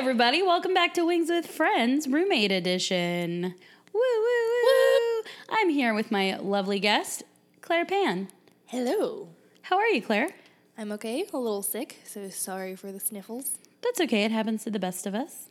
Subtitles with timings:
[0.00, 0.42] everybody.
[0.42, 3.54] Welcome back to Wings with Friends, Roommate Edition.
[3.92, 5.22] Woo, woo, woo.
[5.50, 7.22] I'm here with my lovely guest,
[7.60, 8.28] Claire Pan.
[8.64, 9.28] Hello.
[9.60, 10.30] How are you, Claire?
[10.78, 13.58] I'm okay, a little sick, so sorry for the sniffles.
[13.82, 14.24] That's okay.
[14.24, 15.50] It happens to the best of us.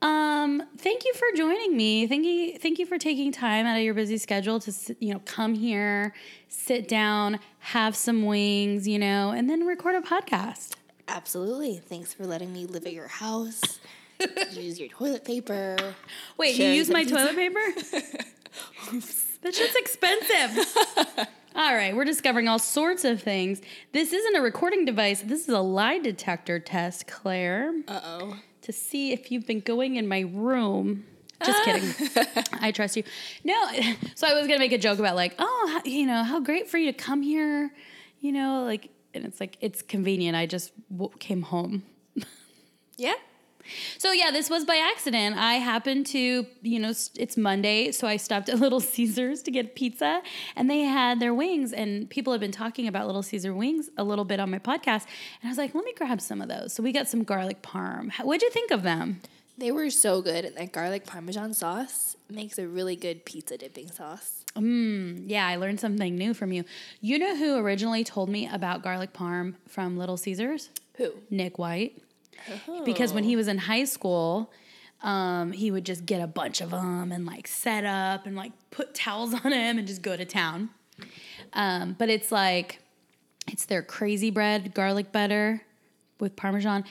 [0.00, 2.06] Um, thank you for joining me.
[2.06, 5.20] Thank you, thank you for taking time out of your busy schedule to you know
[5.24, 6.14] come here,
[6.48, 10.76] sit down, have some wings, you know, and then record a podcast.
[11.08, 11.78] Absolutely.
[11.78, 13.78] Thanks for letting me live at your house.
[14.52, 15.76] use your toilet paper.
[16.36, 17.16] Wait, you use my pizza.
[17.16, 17.60] toilet paper?
[19.42, 20.66] that shit's expensive.
[21.54, 23.60] all right, we're discovering all sorts of things.
[23.92, 25.20] This isn't a recording device.
[25.22, 28.36] This is a lie detector test, Claire, Uh oh.
[28.62, 31.04] to see if you've been going in my room.
[31.44, 32.08] Just kidding.
[32.62, 33.02] I trust you.
[33.44, 33.54] No,
[34.14, 36.78] so I was gonna make a joke about like, oh, you know, how great for
[36.78, 37.70] you to come here,
[38.20, 40.36] you know, like, and it's like it's convenient.
[40.36, 41.82] I just w- came home.
[42.98, 43.12] Yeah?
[43.98, 45.36] So yeah, this was by accident.
[45.36, 49.74] I happened to, you know, it's Monday, so I stopped at Little Caesars to get
[49.74, 50.22] pizza,
[50.54, 51.72] and they had their wings.
[51.72, 55.04] And people have been talking about Little Caesar wings a little bit on my podcast,
[55.40, 56.72] and I was like, let me grab some of those.
[56.72, 58.12] So we got some garlic parm.
[58.22, 59.20] What'd you think of them?
[59.58, 60.44] They were so good.
[60.44, 64.44] And that garlic parmesan sauce makes a really good pizza dipping sauce.
[65.26, 66.64] Yeah, I learned something new from you.
[67.00, 70.70] You know who originally told me about garlic parm from Little Caesars?
[70.96, 71.12] Who?
[71.30, 72.02] Nick White.
[72.84, 74.52] Because when he was in high school,
[75.02, 78.52] um, he would just get a bunch of them and like set up and like
[78.70, 80.70] put towels on him and just go to town.
[81.52, 82.80] Um, but it's like,
[83.48, 85.62] it's their crazy bread, garlic butter
[86.18, 86.84] with Parmesan.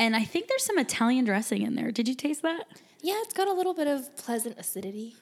[0.00, 1.92] And I think there's some Italian dressing in there.
[1.92, 2.64] Did you taste that?
[3.02, 5.14] Yeah, it's got a little bit of pleasant acidity.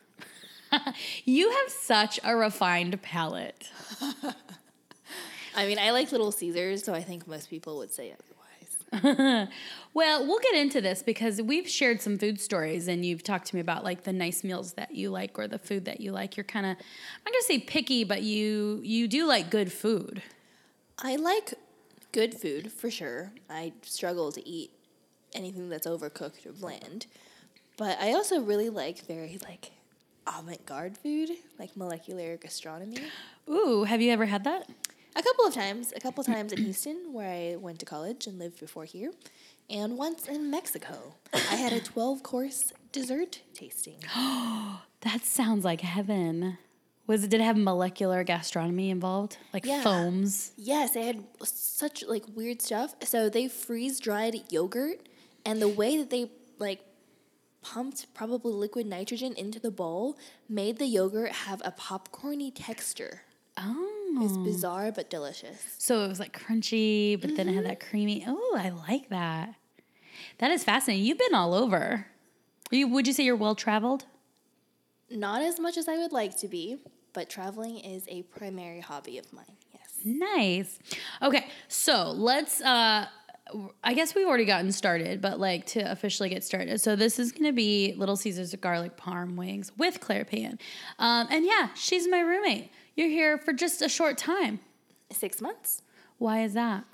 [1.25, 3.71] You have such a refined palate.
[5.57, 8.15] I mean, I like Little Caesars, so I think most people would say
[8.93, 9.49] otherwise.
[9.95, 13.57] Well, we'll get into this because we've shared some food stories and you've talked to
[13.57, 16.37] me about like the nice meals that you like or the food that you like.
[16.37, 19.73] You're kind of I'm not going to say picky, but you you do like good
[19.73, 20.23] food.
[20.99, 21.55] I like
[22.13, 23.33] good food for sure.
[23.49, 24.71] I struggle to eat
[25.35, 27.07] anything that's overcooked or bland.
[27.77, 29.73] But I also really like very like
[30.27, 32.99] avant-garde food, like molecular gastronomy.
[33.49, 34.69] Ooh, have you ever had that?
[35.17, 38.27] A couple of times, a couple of times in Houston where I went to college
[38.27, 39.13] and lived before here,
[39.71, 41.15] and once in Mexico.
[41.33, 43.99] I had a 12-course dessert tasting.
[45.03, 46.59] That sounds like heaven.
[47.09, 49.39] Was it did it have molecular gastronomy involved?
[49.53, 49.83] Like Yeah.
[49.83, 50.53] foams?
[50.57, 52.95] Yes, they had such like weird stuff.
[53.03, 55.09] So they freeze dried yogurt,
[55.45, 56.31] and the way that they
[56.61, 56.81] like
[57.63, 60.17] pumped probably liquid nitrogen into the bowl
[60.49, 63.23] made the yogurt have a popcorny texture.
[63.57, 63.95] Oh.
[64.21, 65.59] It's bizarre but delicious.
[65.79, 67.91] So it was like crunchy, but then it had that Mm-hmm.
[67.91, 68.25] creamy.
[68.27, 69.55] Oh, I like that.
[70.39, 71.05] That is fascinating.
[71.07, 72.07] You've been all over.
[72.73, 74.05] Are you, would you say you're well traveled?
[75.11, 76.79] Not as much as I would like to be,
[77.13, 79.45] but traveling is a primary hobby of mine.
[79.73, 80.01] Yes.
[80.05, 80.79] Nice.
[81.23, 82.61] Okay, so let's.
[82.61, 83.07] uh
[83.83, 86.83] I guess we've already gotten started, but like to officially get started.
[86.83, 90.59] So this is gonna be Little Caesars garlic parm wings with Claire Pan,
[90.99, 92.71] um, and yeah, she's my roommate.
[92.95, 94.61] You're here for just a short time.
[95.11, 95.83] Six months.
[96.19, 96.85] Why is that?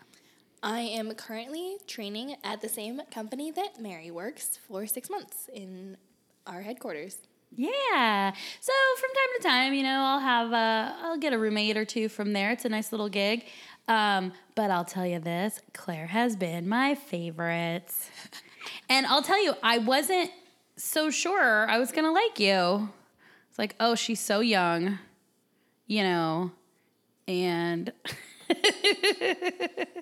[0.63, 5.97] I am currently training at the same company that Mary works for six months in
[6.47, 7.19] our headquarters.
[7.57, 8.33] Yeah.
[8.61, 11.85] So from time to time, you know, I'll have a, I'll get a roommate or
[11.85, 12.51] two from there.
[12.51, 13.45] It's a nice little gig.
[13.87, 17.93] Um, but I'll tell you this, Claire has been my favorite.
[18.89, 20.31] and I'll tell you, I wasn't
[20.77, 22.89] so sure I was gonna like you.
[23.51, 24.99] It's like, oh, she's so young,
[25.87, 26.51] you know,
[27.29, 27.93] and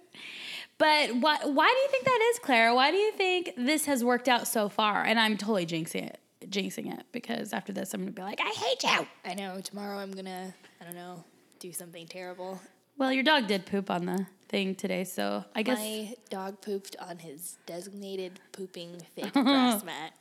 [0.82, 2.74] But why, why do you think that is, Claire?
[2.74, 5.04] Why do you think this has worked out so far?
[5.04, 6.18] And I'm totally jinxing it,
[6.50, 9.06] jinxing it because after this, I'm gonna be like, I hate you.
[9.24, 11.24] I know tomorrow I'm gonna, I don't know,
[11.58, 12.60] do something terrible.
[12.98, 16.94] Well, your dog did poop on the thing today, so I guess My dog pooped
[17.00, 20.12] on his designated pooping fake grass mat.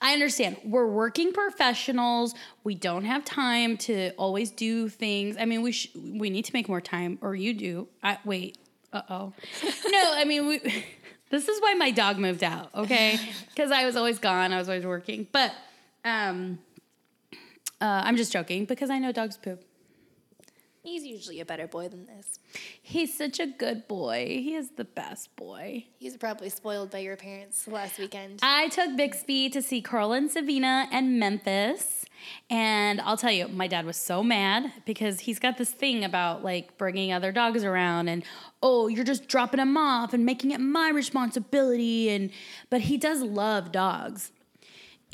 [0.00, 0.58] I understand.
[0.64, 2.34] We're working professionals.
[2.62, 5.36] We don't have time to always do things.
[5.38, 7.88] I mean, we sh- we need to make more time, or you do.
[8.02, 8.58] I wait.
[8.92, 9.32] Uh oh.
[9.64, 10.60] no, I mean we.
[11.34, 12.72] This is why my dog moved out.
[12.76, 14.52] Okay, because I was always gone.
[14.52, 15.26] I was always working.
[15.32, 15.52] But
[16.04, 16.60] um,
[17.80, 19.60] uh, I'm just joking because I know dogs poop.
[20.84, 22.38] He's usually a better boy than this.
[22.82, 24.26] He's such a good boy.
[24.42, 25.86] He is the best boy.
[25.96, 28.40] He's probably spoiled by your parents last weekend.
[28.42, 32.04] I took Bixby to see Carl and Savina and Memphis.
[32.50, 36.44] And I'll tell you, my dad was so mad because he's got this thing about
[36.44, 38.22] like bringing other dogs around and
[38.62, 42.30] oh, you're just dropping them off and making it my responsibility and
[42.68, 44.32] but he does love dogs.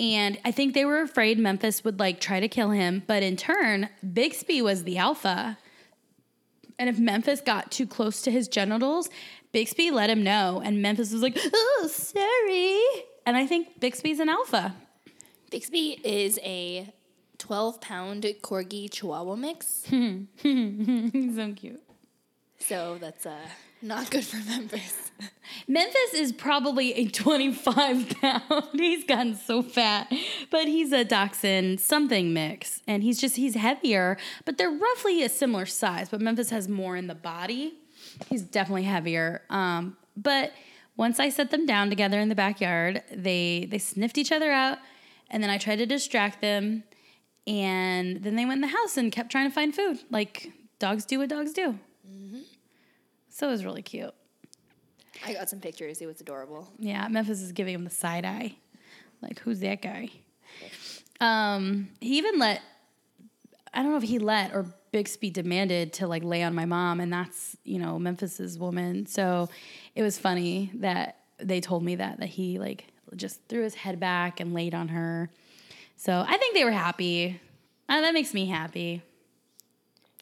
[0.00, 3.36] And I think they were afraid Memphis would like try to kill him, but in
[3.36, 5.58] turn, Bixby was the alpha.
[6.78, 9.10] And if Memphis got too close to his genitals,
[9.52, 10.62] Bixby let him know.
[10.64, 12.80] And Memphis was like, oh, sorry.
[13.26, 14.74] And I think Bixby's an alpha.
[15.50, 16.90] Bixby is a
[17.36, 19.84] 12 pound corgi chihuahua mix.
[19.84, 20.26] He's
[21.36, 21.82] so cute.
[22.58, 23.36] So that's uh,
[23.82, 25.10] not good for Memphis.
[25.66, 28.68] Memphis is probably a 25 pound.
[28.72, 30.12] He's gotten so fat,
[30.50, 32.80] but he's a dachshund something mix.
[32.86, 36.08] And he's just, he's heavier, but they're roughly a similar size.
[36.08, 37.74] But Memphis has more in the body.
[38.28, 39.42] He's definitely heavier.
[39.50, 40.52] Um, but
[40.96, 44.78] once I set them down together in the backyard, they, they sniffed each other out.
[45.30, 46.84] And then I tried to distract them.
[47.46, 51.04] And then they went in the house and kept trying to find food, like dogs
[51.04, 51.78] do what dogs do.
[53.30, 54.12] So it was really cute.
[55.24, 56.00] I got some pictures.
[56.00, 56.68] It was adorable.
[56.78, 58.56] Yeah, Memphis is giving him the side eye.
[59.22, 60.10] Like, who's that guy?
[61.20, 62.62] Um, he even let
[63.72, 67.00] I don't know if he let or Bixby demanded to like lay on my mom,
[67.00, 69.06] and that's, you know, Memphis's woman.
[69.06, 69.48] So
[69.94, 72.86] it was funny that they told me that that he like
[73.16, 75.30] just threw his head back and laid on her.
[75.96, 77.40] So I think they were happy.
[77.88, 79.02] Uh, that makes me happy.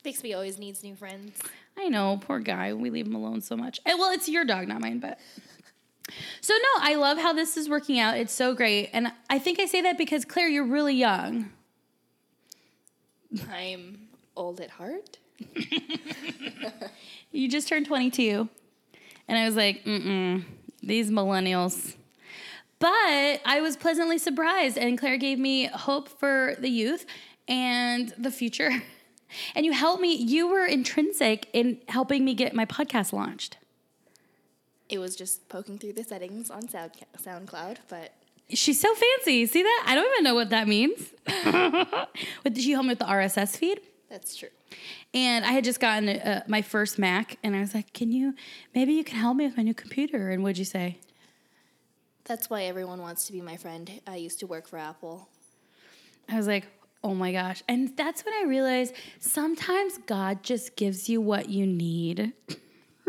[0.02, 1.38] Bixby always needs new friends.
[1.78, 2.74] I know, poor guy.
[2.74, 3.80] We leave him alone so much.
[3.86, 5.18] And, well, it's your dog, not mine, but.
[6.40, 8.16] So, no, I love how this is working out.
[8.16, 8.90] It's so great.
[8.92, 11.50] And I think I say that because, Claire, you're really young.
[13.52, 15.18] I'm old at heart.
[17.30, 18.48] You just turned 22.
[19.28, 20.44] And I was like, mm mm,
[20.82, 21.94] these millennials.
[22.78, 27.04] But I was pleasantly surprised, and Claire gave me hope for the youth
[27.46, 28.70] and the future.
[29.54, 33.58] And you helped me, you were intrinsic in helping me get my podcast launched.
[34.88, 38.12] It was just poking through the settings on Sound SoundCloud, but
[38.50, 39.44] She's so fancy.
[39.44, 39.84] See that?
[39.86, 41.10] I don't even know what that means.
[41.44, 43.80] but did she help me with the RSS feed?
[44.08, 44.48] that's true.
[45.12, 48.34] And I had just gotten uh, my first Mac, and I was like, "Can you?
[48.74, 50.98] Maybe you can help me with my new computer." And what'd you say?
[52.24, 54.00] That's why everyone wants to be my friend.
[54.06, 55.28] I used to work for Apple.
[56.28, 56.66] I was like,
[57.02, 61.66] "Oh my gosh!" And that's when I realized sometimes God just gives you what you
[61.66, 62.32] need.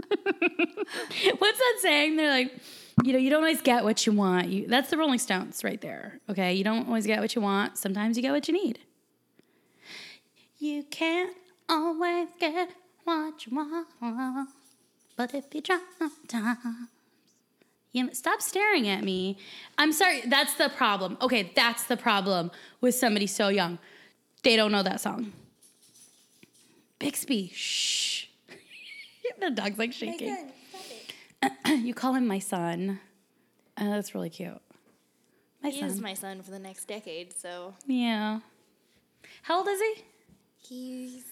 [0.10, 2.16] What's that saying?
[2.16, 2.54] They're like,
[3.04, 4.48] you know, you don't always get what you want.
[4.50, 6.20] You, that's the Rolling Stones right there.
[6.30, 7.78] Okay, you don't always get what you want.
[7.78, 8.80] Sometimes you get what you need.
[10.60, 11.36] You can't
[11.70, 12.70] always get
[13.04, 14.50] what you want,
[15.16, 15.80] but if you try
[17.92, 19.38] you know, stop staring at me.
[19.78, 20.22] I'm sorry.
[20.28, 21.18] That's the problem.
[21.22, 22.52] Okay, that's the problem
[22.82, 23.80] with somebody so young.
[24.44, 25.34] They don't know that song.
[27.00, 28.28] Bixby, shh.
[29.40, 30.38] the dog's like shaking.
[31.68, 33.00] you call him my son.
[33.78, 34.60] Uh, that's really cute.
[35.64, 35.90] My He son.
[35.90, 38.40] is my son for the next decade, so yeah.
[39.44, 40.04] How old is he?
[40.62, 41.24] he's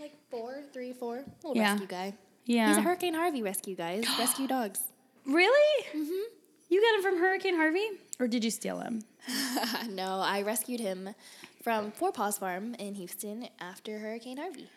[0.00, 1.24] like four, three, four.
[1.44, 1.70] Little Yeah.
[1.72, 2.14] rescue guy.
[2.46, 2.68] Yeah.
[2.68, 4.02] He's a Hurricane Harvey rescue guy.
[4.18, 4.80] Rescue dogs.
[5.26, 5.84] Really?
[5.94, 6.34] Mm-hmm.
[6.68, 7.86] You got him from Hurricane Harvey,
[8.18, 9.04] or did you steal him?
[9.90, 11.14] no, I rescued him
[11.62, 14.68] from Four Paws Farm in Houston after Hurricane Harvey.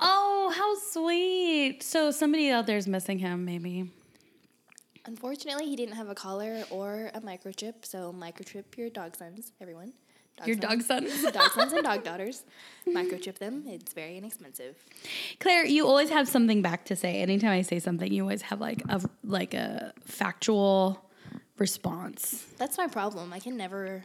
[0.00, 1.82] Oh, how sweet!
[1.82, 3.90] So somebody out there is missing him, maybe.
[5.06, 9.92] Unfortunately, he didn't have a collar or a microchip, so microchip your dog sons, everyone.
[10.46, 11.04] Your dog son.
[11.32, 12.44] dog sons and dog daughters.
[12.86, 13.64] Microchip them.
[13.66, 14.76] It's very inexpensive.
[15.40, 17.20] Claire, you always have something back to say.
[17.20, 21.04] Anytime I say something, you always have like a like a factual
[21.58, 22.46] response.
[22.56, 23.32] That's my problem.
[23.32, 24.04] I can never.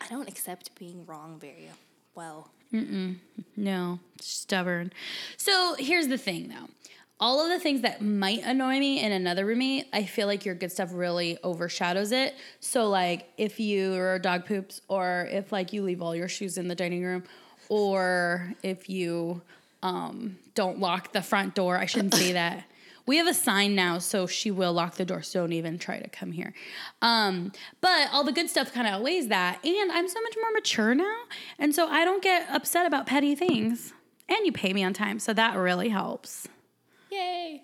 [0.00, 1.68] I don't accept being wrong very
[2.14, 2.50] well.
[2.72, 3.16] Mm-mm.
[3.56, 4.92] No, stubborn.
[5.36, 6.68] So here's the thing though.
[7.18, 10.54] All of the things that might annoy me in another roommate, I feel like your
[10.54, 12.34] good stuff really overshadows it.
[12.60, 16.68] So like if your dog poops or if like you leave all your shoes in
[16.68, 17.24] the dining room
[17.70, 19.40] or if you
[19.82, 22.64] um, don't lock the front door, I shouldn't say that.
[23.06, 25.22] We have a sign now, so she will lock the door.
[25.22, 26.52] So don't even try to come here.
[27.00, 29.64] Um, but all the good stuff kind of outweighs that.
[29.64, 31.22] And I'm so much more mature now.
[31.56, 33.92] And so I don't get upset about petty things.
[34.28, 35.20] And you pay me on time.
[35.20, 36.48] So that really helps.
[37.10, 37.62] Yay!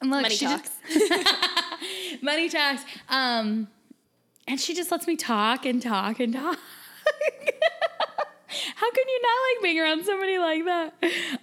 [0.00, 0.70] And look, Money she talks.
[0.92, 2.84] Just, money talks.
[3.08, 3.68] Um,
[4.48, 6.58] and she just lets me talk and talk and talk.
[8.74, 10.94] How can you not like being around somebody like that?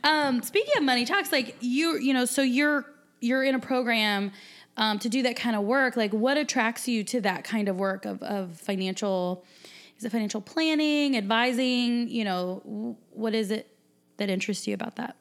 [0.03, 2.85] Um, speaking of money talks, like you, you know, so you're
[3.21, 4.31] you're in a program
[4.75, 5.95] um, to do that kind of work.
[5.95, 9.45] Like, what attracts you to that kind of work of of financial?
[9.97, 12.09] Is it financial planning, advising?
[12.09, 13.67] You know, what is it
[14.17, 15.15] that interests you about that?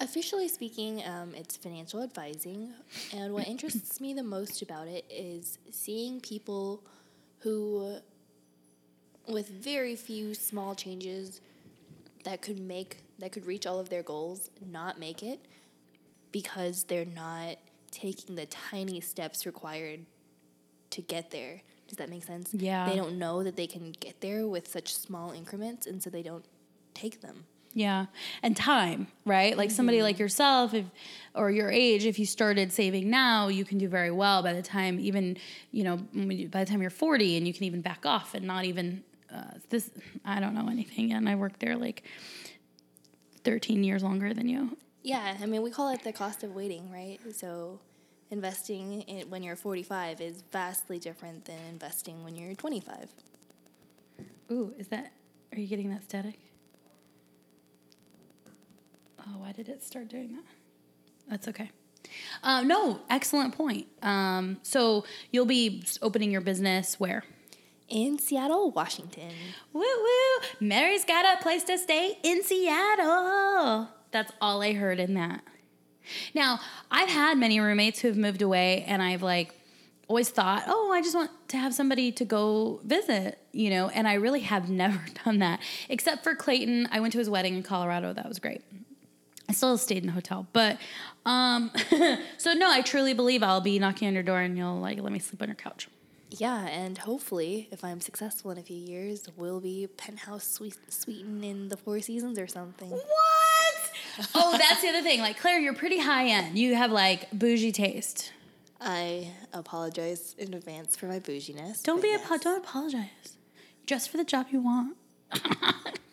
[0.00, 2.72] Officially speaking, um, it's financial advising.
[3.14, 6.82] And what interests me the most about it is seeing people
[7.40, 7.98] who,
[9.28, 11.42] with very few small changes
[12.24, 15.40] that could make, that could reach all of their goals, not make it
[16.32, 17.56] because they're not
[17.90, 20.00] taking the tiny steps required
[20.90, 21.60] to get there.
[21.88, 22.54] Does that make sense?
[22.54, 22.88] Yeah.
[22.88, 26.22] They don't know that they can get there with such small increments, and so they
[26.22, 26.44] don't
[26.94, 27.44] take them.
[27.72, 28.06] Yeah.
[28.42, 29.56] And time, right?
[29.56, 30.86] Like somebody like yourself, if
[31.34, 34.62] or your age, if you started saving now, you can do very well by the
[34.62, 35.36] time even,
[35.70, 35.96] you know,
[36.48, 39.52] by the time you're 40 and you can even back off and not even uh,
[39.68, 39.90] this
[40.24, 42.02] I don't know anything and I worked there like
[43.44, 44.76] 13 years longer than you.
[45.02, 47.18] Yeah, I mean, we call it the cost of waiting, right?
[47.32, 47.80] So
[48.30, 53.08] investing in, when you're 45 is vastly different than investing when you're 25.
[54.50, 55.12] Ooh, is that
[55.52, 56.49] are you getting that static?
[59.32, 60.44] Oh, why did it start doing that?
[61.28, 61.70] That's okay.
[62.42, 63.86] Uh, no, excellent point.
[64.02, 67.24] Um, so you'll be opening your business where?
[67.88, 69.32] In Seattle, Washington.
[69.72, 70.46] Woo woo!
[70.60, 73.88] Mary's got a place to stay in Seattle.
[74.10, 75.42] That's all I heard in that.
[76.34, 76.60] Now,
[76.90, 79.54] I've had many roommates who have moved away, and I've like
[80.08, 84.08] always thought, oh, I just want to have somebody to go visit, you know, and
[84.08, 85.60] I really have never done that.
[85.88, 86.88] Except for Clayton.
[86.90, 88.12] I went to his wedding in Colorado.
[88.12, 88.62] That was great.
[89.50, 90.78] I still stayed in a hotel, but
[91.26, 91.72] um,
[92.38, 95.10] so no, I truly believe I'll be knocking on your door and you'll like let
[95.10, 95.88] me sleep on your couch.
[96.30, 101.42] Yeah, and hopefully, if I'm successful in a few years, we'll be penthouse sweet, sweeten
[101.42, 102.90] in the Four Seasons or something.
[102.90, 103.90] What?
[104.36, 105.18] oh, that's the other thing.
[105.18, 106.56] Like Claire, you're pretty high end.
[106.56, 108.32] You have like bougie taste.
[108.80, 111.82] I apologize in advance for my bouginess.
[111.82, 112.24] Don't be yes.
[112.24, 113.36] apo- don't apologize.
[113.84, 114.96] Just for the job you want.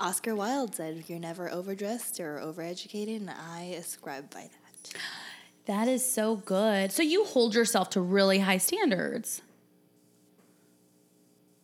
[0.00, 5.00] Oscar Wilde said, "You're never overdressed or overeducated," and I ascribe by that.
[5.66, 6.90] That is so good.
[6.90, 9.42] So you hold yourself to really high standards.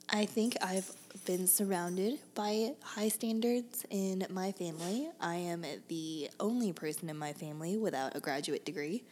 [0.09, 0.93] I think I've
[1.25, 5.09] been surrounded by high standards in my family.
[5.21, 9.02] I am the only person in my family without a graduate degree.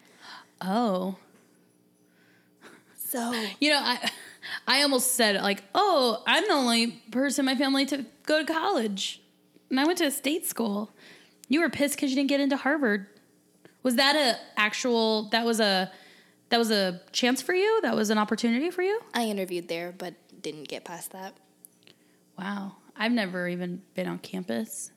[0.61, 1.17] Oh.
[2.97, 4.11] So, You know, I
[4.67, 8.53] I almost said like, "Oh, I'm the only person in my family to go to
[8.53, 9.21] college."
[9.71, 10.91] And I went to a state school.
[11.49, 13.07] You were pissed cuz you didn't get into Harvard.
[13.83, 15.93] Was that a actual that was a
[16.49, 17.81] that was a chance for you?
[17.83, 19.01] That was an opportunity for you?
[19.13, 21.35] I interviewed there but didn't get past that.
[22.39, 22.77] Wow.
[22.97, 24.93] I've never even been on campus.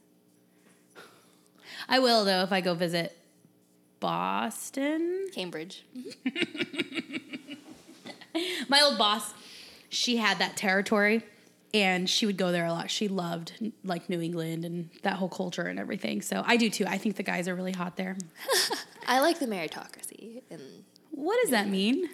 [1.89, 3.17] I will though if I go visit
[4.00, 5.27] Boston.
[5.34, 5.86] Cambridge.
[8.69, 9.34] My old boss,
[9.89, 11.24] she had that territory
[11.74, 12.89] and she would go there a lot.
[12.89, 16.21] She loved like New England and that whole culture and everything.
[16.21, 16.86] So I do too.
[16.88, 18.17] I think the guys are really hot there.
[19.07, 20.62] I like the meritocracy and
[21.12, 22.09] What does that mean?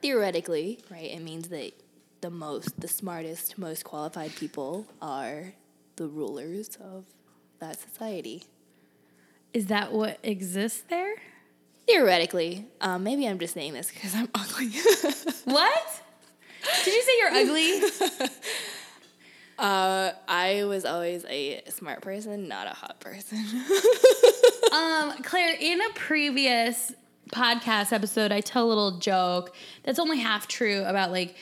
[0.00, 1.72] theoretically, right, it means that
[2.20, 5.52] the most, the smartest, most qualified people are
[5.96, 7.04] the rulers of
[7.58, 8.44] that society.
[9.52, 11.14] Is that what exists there?
[11.86, 14.70] Theoretically, um, maybe I'm just saying this because I'm ugly.
[15.44, 16.02] What?
[16.84, 18.28] Did you say you're ugly?
[19.58, 23.44] uh, I was always a smart person, not a hot person.
[24.72, 26.92] Um, Claire, in a previous
[27.32, 29.54] podcast episode, I tell a little joke
[29.84, 31.36] that's only half true about like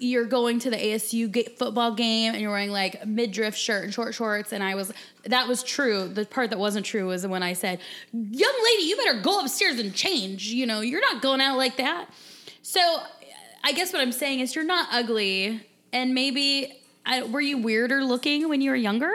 [0.00, 3.94] you're going to the ASU football game and you're wearing like a midriff shirt and
[3.94, 4.92] short shorts, and I was
[5.24, 6.08] that was true.
[6.08, 7.80] The part that wasn't true was when I said,
[8.12, 11.76] "Young lady, you better go upstairs and change." You know, you're not going out like
[11.76, 12.08] that.
[12.62, 13.00] So,
[13.64, 18.04] I guess what I'm saying is you're not ugly, and maybe I, were you weirder
[18.04, 19.12] looking when you were younger?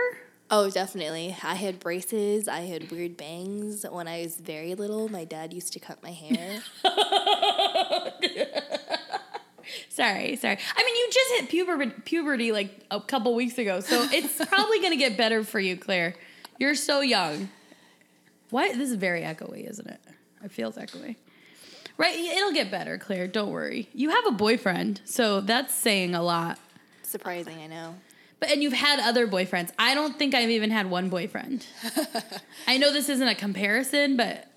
[0.52, 1.36] oh, definitely.
[1.42, 2.48] I had braces.
[2.48, 5.08] I had weird bangs when I was very little.
[5.08, 6.62] My dad used to cut my hair.
[9.90, 10.58] Sorry, sorry.
[10.76, 14.80] I mean, you just hit puberty, puberty like a couple weeks ago, so it's probably
[14.80, 16.16] going to get better for you, Claire.
[16.60, 17.50] You're so young.
[18.50, 18.78] What?
[18.78, 20.02] This is very echoey, isn't it?
[20.44, 21.16] It feels echoey.
[21.98, 22.18] Right?
[22.18, 23.28] It'll get better, Claire.
[23.28, 23.90] Don't worry.
[23.94, 26.58] You have a boyfriend, so that's saying a lot.
[27.04, 27.96] Surprising, I know.
[28.40, 29.72] But and you've had other boyfriends.
[29.78, 31.66] I don't think I've even had one boyfriend.
[32.68, 34.48] I know this isn't a comparison, but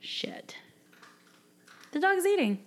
[0.00, 0.56] shit.
[1.92, 2.60] The dog's eating.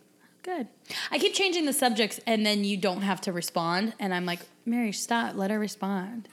[0.44, 0.68] Good.
[1.10, 3.94] I keep changing the subjects and then you don't have to respond.
[4.00, 5.36] And I'm like, Mary, stop.
[5.36, 6.28] Let her respond.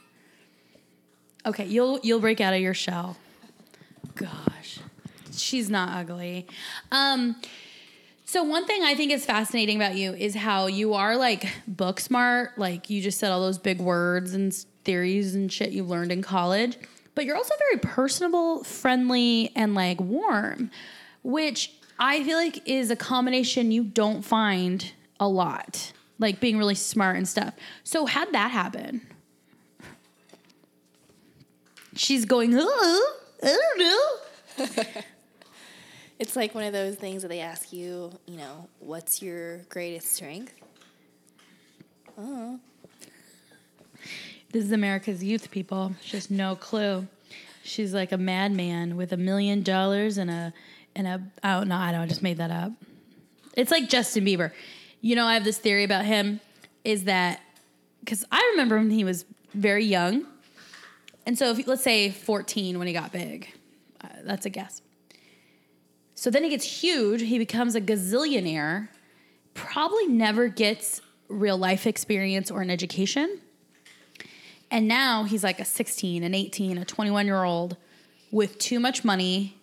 [1.46, 3.16] Okay, you'll you'll break out of your shell.
[4.14, 4.80] Gosh.
[5.40, 6.46] She's not ugly.
[6.92, 7.36] Um
[8.30, 11.98] so one thing I think is fascinating about you is how you are like book
[11.98, 14.54] smart, like you just said all those big words and
[14.84, 16.78] theories and shit you learned in college,
[17.16, 20.70] but you're also very personable, friendly and like warm,
[21.24, 25.92] which I feel like is a combination you don't find a lot.
[26.20, 27.54] Like being really smart and stuff.
[27.82, 29.08] So how'd that happen?
[31.96, 35.02] She's going, oh, I don't know.
[36.20, 40.12] It's like one of those things that they ask you, you know, what's your greatest
[40.12, 40.52] strength?
[42.18, 42.60] Oh,
[44.52, 45.94] This is America's youth, people.
[46.04, 47.06] Just no clue.
[47.62, 50.52] She's like a madman with a million dollars and a
[50.94, 52.72] and a oh no, I don't I just made that up.
[53.56, 54.52] It's like Justin Bieber.
[55.00, 56.40] You know, I have this theory about him
[56.84, 57.40] is that
[58.00, 59.24] because I remember when he was
[59.54, 60.26] very young,
[61.24, 63.54] and so if let's say 14 when he got big,
[64.04, 64.82] uh, that's a guess.
[66.20, 67.22] So then he gets huge.
[67.22, 68.88] He becomes a gazillionaire.
[69.54, 73.40] Probably never gets real life experience or an education.
[74.70, 77.78] And now he's like a 16, an 18, a 21 year old
[78.30, 79.56] with too much money,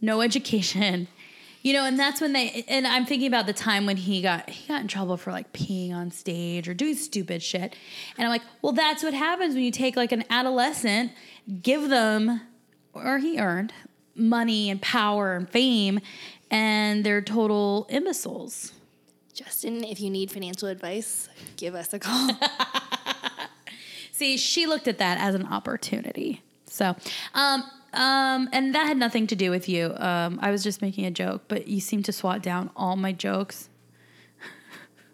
[0.00, 1.06] no education.
[1.60, 4.48] You know, and that's when they and I'm thinking about the time when he got
[4.48, 7.76] he got in trouble for like peeing on stage or doing stupid shit.
[8.16, 11.12] And I'm like, well, that's what happens when you take like an adolescent,
[11.60, 12.40] give them
[12.94, 13.74] or he earned
[14.20, 16.00] money and power and fame
[16.50, 18.72] and they're total imbeciles.
[19.32, 22.30] Justin, if you need financial advice, give us a call.
[24.12, 26.42] See, she looked at that as an opportunity.
[26.66, 26.94] So,
[27.34, 29.94] um, um, and that had nothing to do with you.
[29.96, 33.12] Um, I was just making a joke, but you seem to swat down all my
[33.12, 33.68] jokes.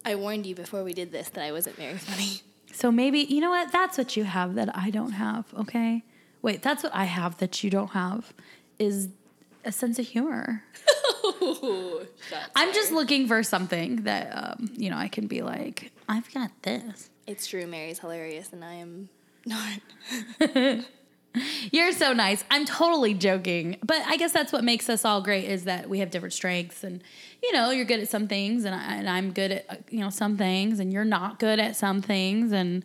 [0.04, 2.40] I warned you before we did this that I wasn't very funny.
[2.72, 3.72] So maybe, you know what?
[3.72, 6.04] That's what you have that I don't have, okay?
[6.42, 8.34] Wait, that's what I have that you don't have
[8.78, 9.08] is
[9.64, 10.62] a sense of humor.
[12.54, 16.50] I'm just looking for something that, um, you know, I can be like, I've got
[16.62, 17.10] this.
[17.26, 19.08] It's true, Mary's hilarious, and I am
[19.44, 20.84] not.
[21.70, 22.44] You're so nice.
[22.50, 25.98] I'm totally joking, but I guess that's what makes us all great is that we
[25.98, 27.02] have different strengths, and
[27.42, 30.00] you know, you're good at some things, and, I, and I'm good at uh, you
[30.00, 32.84] know some things, and you're not good at some things, and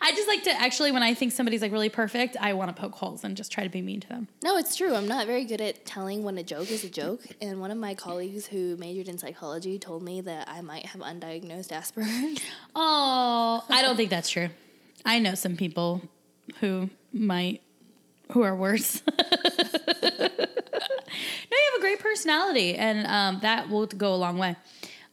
[0.00, 2.80] I just like to actually when I think somebody's like really perfect, I want to
[2.80, 4.28] poke holes and just try to be mean to them.
[4.42, 4.94] No, it's true.
[4.94, 7.20] I'm not very good at telling when a joke is a joke.
[7.40, 11.00] And one of my colleagues who majored in psychology told me that I might have
[11.00, 12.42] undiagnosed Asperger's.
[12.74, 14.48] Oh, I don't think that's true.
[15.04, 16.02] I know some people
[16.60, 17.62] who might
[18.32, 19.02] who are worse.
[19.18, 19.18] no,
[20.02, 20.18] you
[21.70, 24.56] have a great personality, and um, that will go a long way.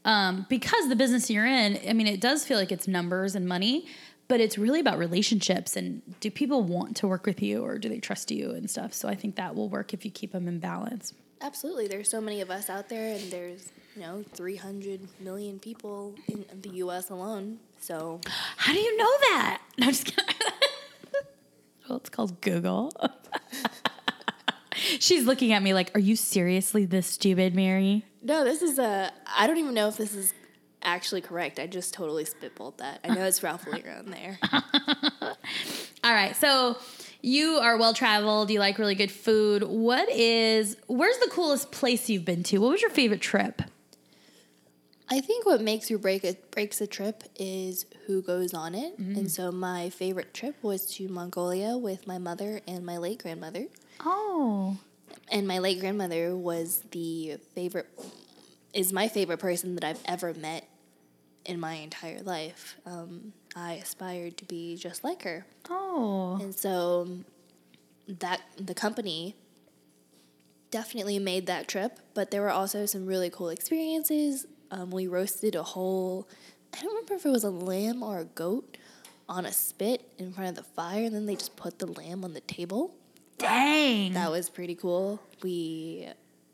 [0.06, 3.48] Um, because the business you're in, I mean, it does feel like it's numbers and
[3.48, 3.88] money,
[4.28, 7.90] but it's really about relationships and do people want to work with you or do
[7.90, 8.94] they trust you and stuff.
[8.94, 11.14] So I think that will work if you keep them in balance.
[11.42, 11.88] Absolutely.
[11.88, 16.46] There's so many of us out there, and there's, you know, 300 million people in
[16.62, 17.10] the U.S.
[17.10, 17.60] alone.
[17.82, 18.22] So
[18.56, 19.62] How do you know that?
[19.78, 20.36] No, I'm just kidding.
[21.90, 22.94] well, it's called Google.
[25.00, 29.12] She's looking at me like, "Are you seriously this stupid, Mary?" No, this is a.
[29.36, 30.34] I don't even know if this is
[30.84, 31.60] actually correct.
[31.60, 33.00] I just totally spitballed that.
[33.04, 34.40] I know it's Ralph Lauren on there.
[36.04, 36.78] All right, so
[37.22, 38.50] you are well traveled.
[38.52, 39.64] You like really good food.
[39.64, 40.76] What is?
[40.88, 42.58] Where's the coolest place you've been to?
[42.60, 43.62] What was your favorite trip?
[45.10, 49.00] I think what makes or break a, breaks a trip is who goes on it.
[49.00, 49.18] Mm-hmm.
[49.20, 53.68] And so my favorite trip was to Mongolia with my mother and my late grandmother.
[54.00, 54.78] Oh,
[55.32, 57.88] And my late grandmother was the favorite,
[58.74, 60.68] is my favorite person that I've ever met
[61.46, 62.76] in my entire life.
[62.86, 65.46] Um, I aspired to be just like her.
[65.70, 67.08] oh, And so
[68.08, 69.36] that the company
[70.72, 74.46] definitely made that trip, but there were also some really cool experiences.
[74.72, 76.28] Um, we roasted a whole,
[76.74, 78.78] I don't remember if it was a lamb or a goat
[79.30, 82.24] on a spit in front of the fire, and then they just put the lamb
[82.24, 82.94] on the table.
[83.38, 84.14] dang!
[84.14, 85.20] That was pretty cool.
[85.44, 86.08] We,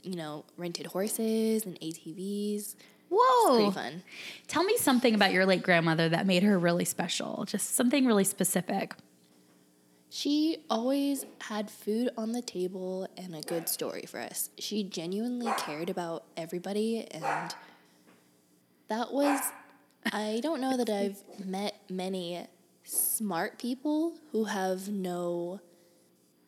[0.03, 2.75] you know, rented horses and ATVs.
[3.09, 4.03] Whoa, Pretty fun.
[4.47, 7.45] Tell me something about your late grandmother that made her really special.
[7.45, 8.93] Just something really specific.
[10.11, 14.49] She always had food on the table and a good story for us.
[14.57, 17.53] She genuinely cared about everybody, and
[18.87, 19.39] that was,
[20.11, 22.47] I don't know that I've met many
[22.83, 25.59] smart people who have no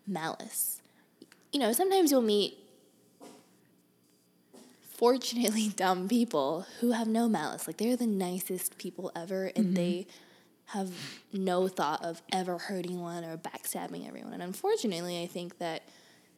[0.08, 0.82] malice.
[1.52, 2.58] You know, sometimes you'll meet
[5.02, 7.68] unfortunately dumb people who have no malice.
[7.68, 9.74] Like they're the nicest people ever, and mm-hmm.
[9.74, 10.08] they
[10.68, 10.92] have
[11.34, 14.34] no thought of ever hurting one or backstabbing everyone.
[14.34, 15.84] And unfortunately, I think that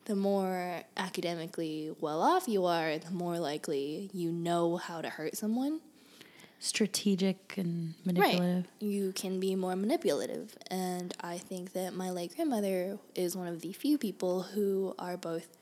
[0.06, 5.36] the more academically well off you are, the more likely you know how to hurt
[5.36, 5.82] someone.
[6.60, 8.67] Strategic and manipulative.
[8.80, 10.58] You can be more manipulative.
[10.71, 15.17] And I think that my late grandmother is one of the few people who are
[15.17, 15.58] both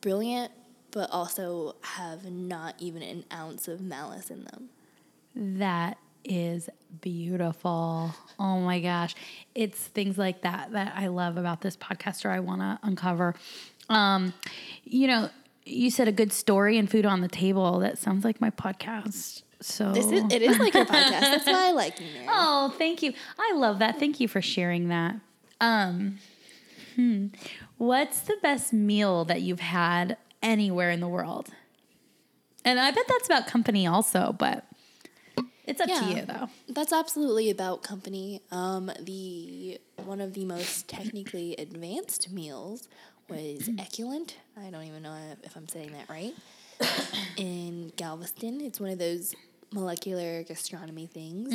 [0.00, 0.52] brilliant
[0.96, 4.70] but also have not even an ounce of malice in them.
[5.58, 6.70] That is
[7.02, 8.14] beautiful.
[8.38, 9.14] Oh my gosh.
[9.54, 13.34] It's things like that that I love about this podcast or I want to uncover.
[13.90, 14.32] Um,
[14.84, 15.28] you know,
[15.66, 17.80] you said a good story and food on the table.
[17.80, 19.42] That sounds like my podcast.
[19.60, 21.20] So This is it is like your podcast.
[21.20, 22.26] That's why I like you, Mary.
[22.30, 23.12] Oh, thank you.
[23.38, 23.98] I love that.
[23.98, 25.16] Thank you for sharing that.
[25.60, 26.20] Um,
[26.94, 27.26] hmm.
[27.76, 31.50] What's the best meal that you've had anywhere in the world?
[32.64, 34.64] And I bet that's about company also, but
[35.66, 36.48] it's up to you though.
[36.68, 38.40] That's absolutely about company.
[38.50, 42.88] Um, the one of the most technically advanced meals
[43.28, 44.36] was Eculent.
[44.56, 46.34] I don't even know if I'm saying that right.
[47.36, 49.34] In Galveston, it's one of those
[49.72, 51.52] molecular gastronomy things.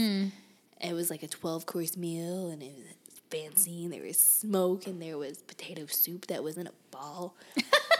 [0.81, 3.83] It was like a 12 course meal and it was fancy.
[3.85, 7.35] And there was smoke and there was potato soup that was in a ball.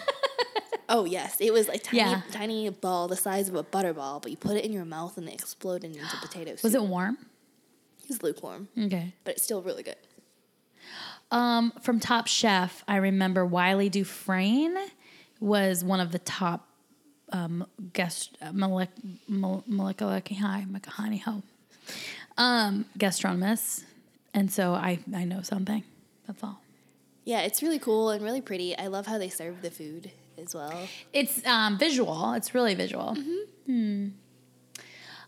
[0.91, 1.38] oh, yes.
[1.39, 2.21] It was like tiny, Yeah.
[2.32, 5.27] tiny ball the size of a butterball, but you put it in your mouth and
[5.27, 6.63] it exploded into potato soup.
[6.63, 7.17] Was it warm?
[8.04, 9.13] It was lukewarm, Okay.
[9.23, 9.95] but it's still really good.
[11.32, 14.77] Um, from Top Chef, I remember Wylie Dufresne
[15.39, 16.67] was one of the top
[17.32, 18.89] um, guest uh, molec-
[19.27, 21.41] mole- molecular hi honey ho
[22.38, 23.86] um, gastronomists,
[24.34, 25.84] and so I I know something.
[26.27, 26.62] That's all.
[27.23, 28.77] Yeah, it's really cool and really pretty.
[28.77, 30.88] I love how they serve the food as well.
[31.13, 32.34] It's um, visual.
[32.34, 33.15] It's really visual.
[33.65, 34.10] Hmm.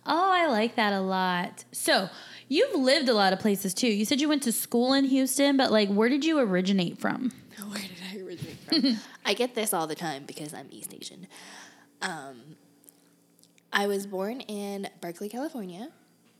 [0.05, 1.63] Oh, I like that a lot.
[1.71, 2.09] So
[2.49, 3.87] you've lived a lot of places too.
[3.87, 7.31] You said you went to school in Houston, but like, where did you originate from?
[7.69, 8.99] Where did I originate from?
[9.25, 11.27] I get this all the time because I'm East Asian.
[12.01, 12.57] Um,
[13.71, 15.89] I was born in Berkeley, California,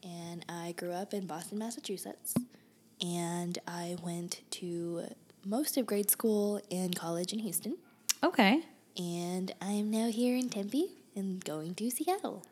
[0.04, 2.34] and I grew up in Boston, Massachusetts.
[3.02, 5.06] And I went to
[5.46, 7.78] most of grade school and college in Houston.
[8.24, 8.62] Okay.
[8.98, 12.46] And I am now here in Tempe and going to Seattle.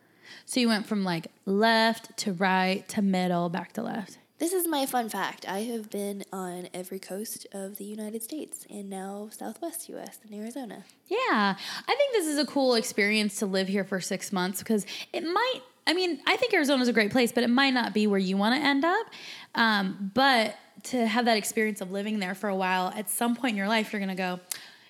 [0.46, 4.18] So you went from like left to right to middle, back to left.
[4.38, 5.48] This is my fun fact.
[5.48, 10.34] I have been on every coast of the United States and now Southwest US and
[10.34, 10.84] Arizona.
[11.08, 11.56] Yeah.
[11.88, 15.24] I think this is a cool experience to live here for six months because it
[15.24, 18.08] might, I mean, I think Arizona is a great place, but it might not be
[18.08, 19.08] where you want to end up.
[19.56, 23.52] Um, but to have that experience of living there for a while, at some point
[23.52, 24.40] in your life, you're going to go,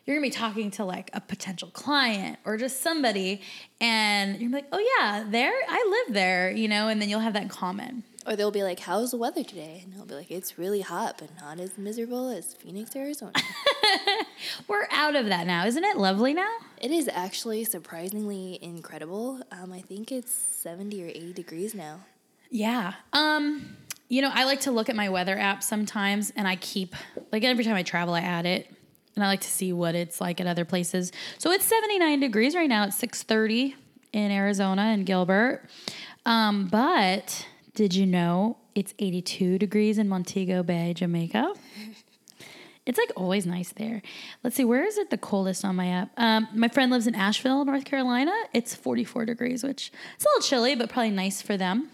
[0.05, 3.41] you're to be talking to like a potential client or just somebody,
[3.79, 7.33] and you're like, oh, yeah, there, I live there, you know, and then you'll have
[7.33, 8.03] that in common.
[8.25, 9.81] Or they'll be like, How's the weather today?
[9.83, 13.33] And they'll be like, It's really hot, but not as miserable as Phoenix, Arizona.
[14.67, 15.65] We're out of that now.
[15.65, 16.51] Isn't it lovely now?
[16.81, 19.41] it is actually surprisingly incredible.
[19.51, 21.99] Um, I think it's 70 or 80 degrees now.
[22.49, 22.93] Yeah.
[23.13, 23.77] Um,
[24.09, 26.95] you know, I like to look at my weather app sometimes and I keep
[27.31, 28.67] like every time I travel I add it
[29.15, 31.11] and I like to see what it's like at other places.
[31.37, 32.85] So it's 79 degrees right now.
[32.85, 33.75] It's 6:30
[34.13, 35.63] in Arizona and Gilbert.
[36.25, 41.53] Um, but did you know it's 82 degrees in Montego Bay, Jamaica?
[42.83, 44.01] It's like always nice there.
[44.43, 46.09] Let's see, where is it the coldest on my app?
[46.17, 48.33] Um, my friend lives in Asheville, North Carolina.
[48.53, 51.89] It's 44 degrees, which it's a little chilly, but probably nice for them.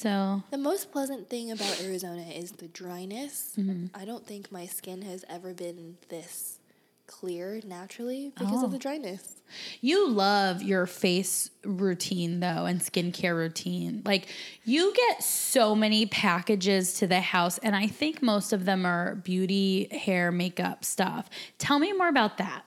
[0.00, 3.52] So The most pleasant thing about Arizona is the dryness.
[3.58, 3.88] Mm-hmm.
[3.94, 6.58] I don't think my skin has ever been this
[7.06, 8.64] clear naturally because Oh.
[8.64, 8.80] of the oh.
[8.80, 9.36] dryness.
[9.82, 14.00] you love your face routine though and skincare routine.
[14.06, 14.28] Like
[14.64, 19.16] you get so many packages to the house, and I think most of them are
[19.16, 21.28] beauty, hair, makeup stuff.
[21.58, 22.64] Tell me more about that.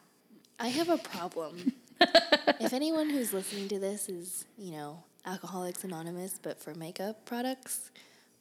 [0.60, 1.74] I have a problem.
[2.60, 7.92] if anyone who's listening to this is, you know, Alcoholics Anonymous, but for makeup products,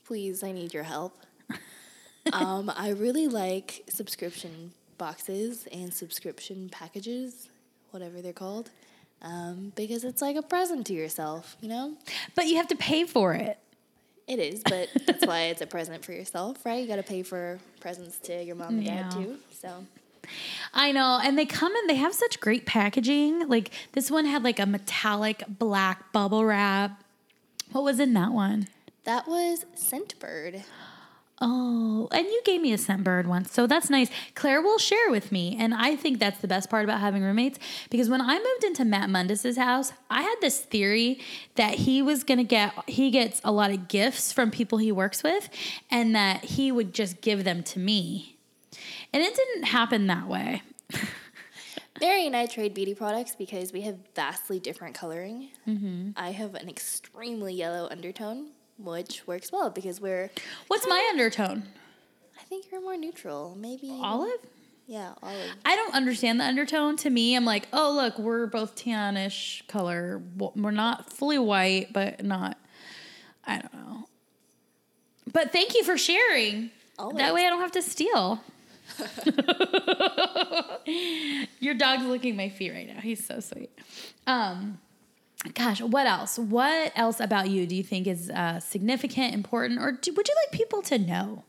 [0.04, 1.16] please, I need your help.
[2.32, 7.48] um, I really like subscription boxes and subscription packages,
[7.90, 8.70] whatever they're called,
[9.22, 11.94] um, because it's like a present to yourself, you know?
[12.34, 13.58] But you have to pay for it.
[14.26, 16.80] It is, but that's why it's a present for yourself, right?
[16.80, 19.36] You got to pay for presents to your mom and dad too.
[19.50, 19.84] So
[20.72, 21.86] I know, and they come in.
[21.86, 23.48] They have such great packaging.
[23.48, 27.02] Like this one had like a metallic black bubble wrap.
[27.72, 28.68] What was in that one?
[29.04, 30.62] that was Scentbird.
[31.44, 34.08] Oh, and you gave me a scentbird once, so that's nice.
[34.36, 37.58] Claire will share with me, and I think that's the best part about having roommates
[37.90, 41.20] because when I moved into Matt Mundus's house, I had this theory
[41.56, 45.24] that he was gonna get he gets a lot of gifts from people he works
[45.24, 45.48] with,
[45.90, 48.31] and that he would just give them to me,
[49.12, 50.62] and it didn't happen that way.
[52.00, 55.50] Mary and I trade beauty products because we have vastly different coloring.
[55.68, 56.10] Mm-hmm.
[56.16, 60.30] I have an extremely yellow undertone, which works well because we're.
[60.68, 61.64] What's my undertone?
[62.40, 63.56] I think you're more neutral.
[63.58, 63.90] Maybe.
[64.02, 64.40] Olive.
[64.86, 65.54] Yeah, olive.
[65.64, 66.96] I don't understand the undertone.
[66.98, 70.20] To me, I'm like, oh look, we're both tannish color.
[70.36, 72.58] We're not fully white, but not.
[73.44, 74.06] I don't know.
[75.32, 76.70] But thank you for sharing.
[76.98, 77.18] Always.
[77.18, 78.42] That way, I don't have to steal.
[81.60, 83.00] Your dog's licking my feet right now.
[83.00, 83.70] He's so sweet.
[84.26, 84.78] Um,
[85.54, 86.38] gosh, what else?
[86.38, 90.34] What else about you do you think is uh, significant, important, or do, would you
[90.44, 91.44] like people to know?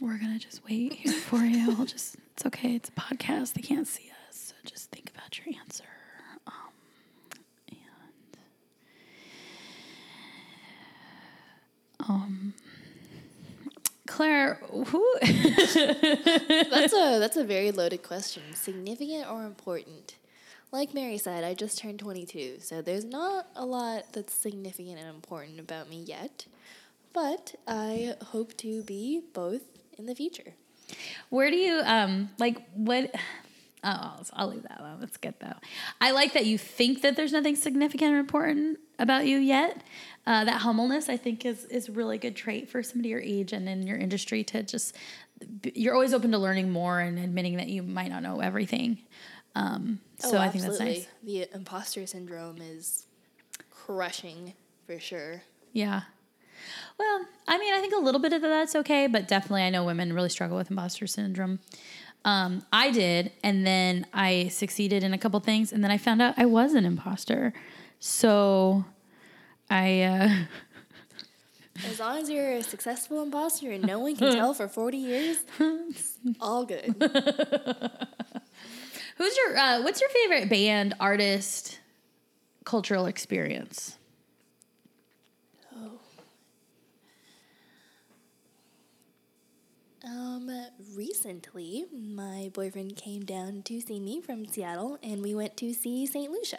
[0.00, 1.74] We're gonna just wait here for you.
[1.78, 4.36] I'll just it's okay, it's a podcast, they can't see us.
[4.36, 5.84] So just think about your answer.
[6.46, 6.52] Um,
[7.70, 7.78] and
[12.08, 12.54] um
[14.16, 18.42] Claire, who that's a that's a very loaded question.
[18.54, 20.14] Significant or important?
[20.72, 25.06] Like Mary said, I just turned 22, so there's not a lot that's significant and
[25.06, 26.46] important about me yet.
[27.12, 29.60] But I hope to be both
[29.98, 30.54] in the future.
[31.28, 33.14] Where do you um like what?
[33.84, 34.98] Oh, I'll, I'll leave that alone.
[35.00, 35.54] That's good though.
[36.00, 39.82] I like that you think that there's nothing significant or important about you yet.
[40.26, 43.52] Uh, that humbleness, I think, is is a really good trait for somebody your age
[43.52, 44.96] and in your industry to just.
[45.74, 48.98] You're always open to learning more and admitting that you might not know everything.
[49.54, 51.06] Um, so oh, I think that's nice.
[51.22, 53.06] The imposter syndrome is
[53.70, 54.54] crushing
[54.86, 55.42] for sure.
[55.72, 56.02] Yeah.
[56.98, 59.84] Well, I mean, I think a little bit of that's okay, but definitely I know
[59.84, 61.60] women really struggle with imposter syndrome.
[62.26, 66.20] Um, I did, and then I succeeded in a couple things, and then I found
[66.20, 67.52] out I was an imposter.
[68.00, 68.84] So
[69.70, 70.02] I.
[70.02, 70.28] Uh,
[71.86, 75.38] as long as you're a successful imposter and no one can tell for 40 years,
[76.40, 76.96] all good.
[79.18, 81.78] Who's your, uh, what's your favorite band, artist,
[82.64, 83.95] cultural experience?
[90.06, 90.48] Um,
[90.94, 96.06] recently, my boyfriend came down to see me from Seattle, and we went to see
[96.06, 96.30] St.
[96.30, 96.58] Lucia.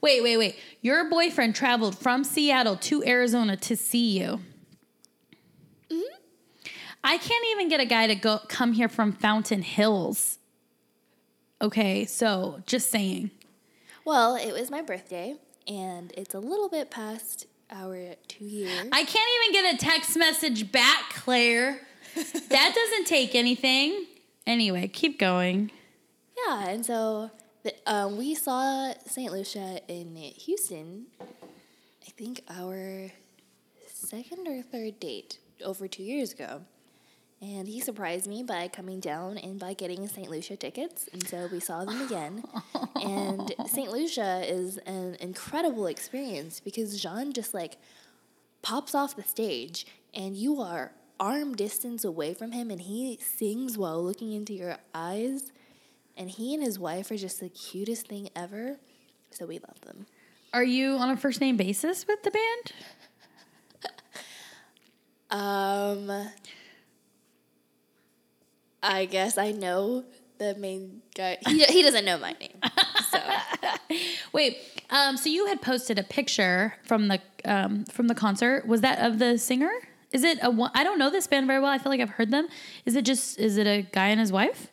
[0.00, 0.56] Wait, wait, wait.
[0.80, 4.40] Your boyfriend traveled from Seattle to Arizona to see you.
[5.90, 6.18] Mm-hmm.
[7.02, 10.38] I can't even get a guy to go come here from Fountain Hills.
[11.60, 13.32] Okay, so just saying.
[14.04, 15.34] Well, it was my birthday,
[15.66, 18.86] and it's a little bit past our two years.
[18.92, 24.06] I can't even get a text message back, Claire that doesn't take anything.
[24.46, 25.70] Anyway, keep going.
[26.46, 27.30] Yeah, and so
[27.62, 29.32] the, um, we saw St.
[29.32, 31.06] Lucia in Houston.
[31.20, 33.10] I think our
[33.86, 36.62] second or third date over two years ago.
[37.40, 40.28] And he surprised me by coming down and by getting St.
[40.28, 41.08] Lucia tickets.
[41.12, 42.42] And so we saw them again.
[42.96, 43.90] and St.
[43.90, 47.76] Lucia is an incredible experience because Jean just like
[48.62, 53.76] pops off the stage and you are arm distance away from him and he sings
[53.76, 55.52] while looking into your eyes.
[56.16, 58.78] And he and his wife are just the cutest thing ever.
[59.30, 60.06] So we love them.
[60.52, 62.72] Are you on a first name basis with the band?
[65.30, 66.28] um
[68.82, 70.04] I guess I know
[70.38, 71.38] the main guy.
[71.46, 72.58] He, he doesn't know my name.
[73.10, 73.18] So
[74.32, 74.58] wait,
[74.90, 78.66] um, so you had posted a picture from the um, from the concert.
[78.66, 79.72] Was that of the singer?
[80.12, 80.70] Is it a one?
[80.74, 81.70] I don't know this band very well.
[81.70, 82.48] I feel like I've heard them.
[82.86, 83.38] Is it just?
[83.38, 84.68] Is it a guy and his wife?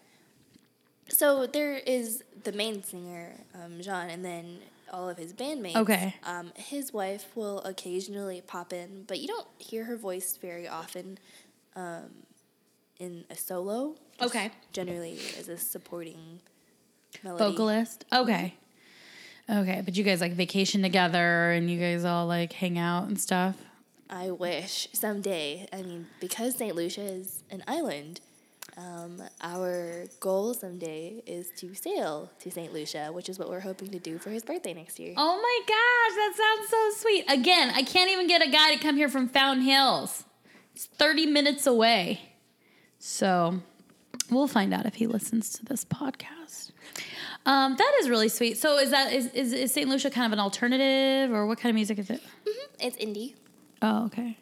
[1.10, 4.60] So there is the main singer, um, Jean, and then
[4.92, 5.76] all of his bandmates.
[5.76, 6.16] Okay.
[6.24, 11.18] Um, his wife will occasionally pop in, but you don't hear her voice very often
[11.76, 12.24] um,
[13.00, 13.96] in a solo.
[14.22, 14.52] Okay.
[14.72, 16.40] Generally as a supporting
[17.24, 17.52] melody.
[17.52, 18.06] Vocalist.
[18.14, 18.56] Okay.
[19.48, 23.20] Okay, but you guys like vacation together and you guys all like hang out and
[23.20, 23.56] stuff.
[24.10, 25.68] I wish someday.
[25.74, 26.76] I mean, because St.
[26.76, 28.22] Lucia is an island,
[28.78, 32.74] um, our goal someday is to sail to St.
[32.74, 35.14] Lucia, which is what we're hoping to do for his birthday next year.
[35.18, 37.26] Oh my gosh, that sounds so sweet.
[37.30, 40.24] Again, I can't even get a guy to come here from Fountain Hills.
[40.74, 42.34] It's 30 minutes away.
[43.00, 43.62] So,
[44.30, 46.72] We'll find out if he listens to this podcast.
[47.46, 48.58] Um, that is really sweet.
[48.58, 49.88] So is that is, is is St.
[49.88, 52.22] Lucia kind of an alternative or what kind of music is it?
[52.80, 53.36] It's indie.
[53.86, 54.36] Oh, okay.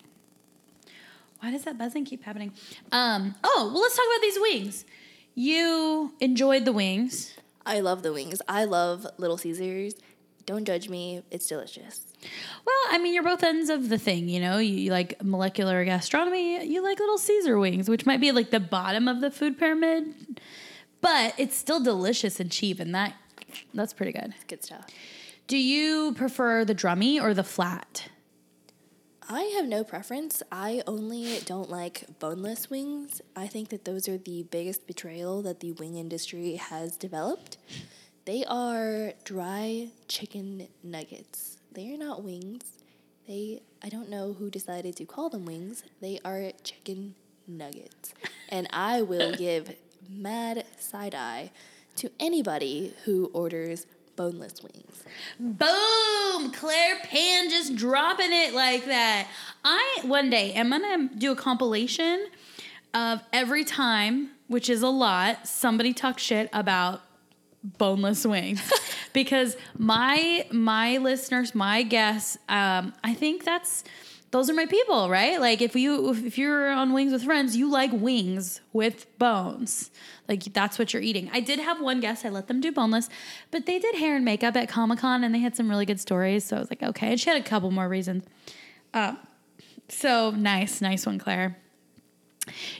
[1.41, 2.53] Why does that buzzing keep happening?
[2.93, 4.85] Um, oh, well, let's talk about these wings.
[5.35, 7.35] You enjoyed the wings.
[7.65, 8.41] I love the wings.
[8.47, 9.95] I love Little Caesars.
[10.45, 11.23] Don't judge me.
[11.29, 12.05] It's delicious.
[12.65, 14.59] Well, I mean, you're both ends of the thing, you know.
[14.59, 16.65] You, you like molecular gastronomy.
[16.65, 20.39] You like Little Caesar wings, which might be like the bottom of the food pyramid,
[21.01, 23.13] but it's still delicious and cheap, and that
[23.73, 24.33] that's pretty good.
[24.35, 24.87] It's good stuff.
[25.47, 28.07] Do you prefer the drummy or the flat?
[29.29, 30.43] I have no preference.
[30.51, 33.21] I only don't like boneless wings.
[33.35, 37.57] I think that those are the biggest betrayal that the wing industry has developed.
[38.25, 41.57] They are dry chicken nuggets.
[41.71, 42.63] They are not wings.
[43.27, 45.83] They I don't know who decided to call them wings.
[46.01, 47.15] They are chicken
[47.47, 48.13] nuggets.
[48.49, 49.75] And I will give
[50.09, 51.51] mad side eye
[51.97, 55.03] to anybody who orders boneless wings.
[55.39, 56.51] Boom!
[56.51, 59.27] Claire Pan just dropping it like that.
[59.63, 62.27] I one day am gonna do a compilation
[62.93, 67.01] of every time, which is a lot, somebody talks shit about
[67.77, 68.61] boneless wings.
[69.13, 73.83] because my my listeners, my guests, um, I think that's
[74.33, 75.39] those are my people, right?
[75.39, 79.91] Like if you if you're on Wings with Friends, you like wings with bones.
[80.27, 81.29] Like that's what you're eating.
[81.31, 83.09] I did have one guest, I let them do boneless,
[83.51, 85.99] but they did hair and makeup at Comic Con and they had some really good
[85.99, 86.45] stories.
[86.45, 87.11] So I was like, okay.
[87.11, 88.23] And she had a couple more reasons.
[88.91, 89.13] Uh,
[89.87, 91.55] so nice, nice one, Claire.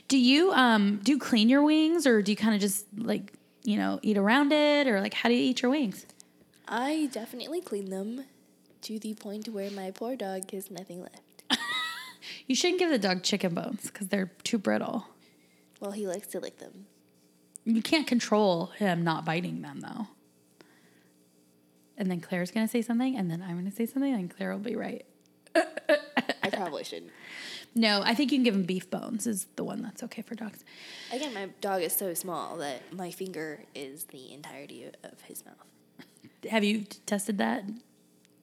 [0.07, 3.31] Do you um do you clean your wings or do you kind of just like
[3.63, 6.07] you know eat around it or like how do you eat your wings?
[6.67, 8.25] I definitely clean them
[8.81, 11.32] to the point where my poor dog has nothing left.
[12.47, 15.07] You shouldn't give the dog chicken bones because they're too brittle.
[15.79, 16.85] Well, he likes to lick them.
[17.65, 20.07] You can't control him not biting them though.
[21.97, 24.59] And then Claire's gonna say something, and then I'm gonna say something, and Claire will
[24.59, 25.05] be right.
[25.55, 27.11] I probably shouldn't.
[27.75, 29.27] No, I think you can give him beef bones.
[29.27, 30.63] Is the one that's okay for dogs.
[31.11, 35.55] Again, my dog is so small that my finger is the entirety of his mouth.
[36.49, 37.63] Have you tested that?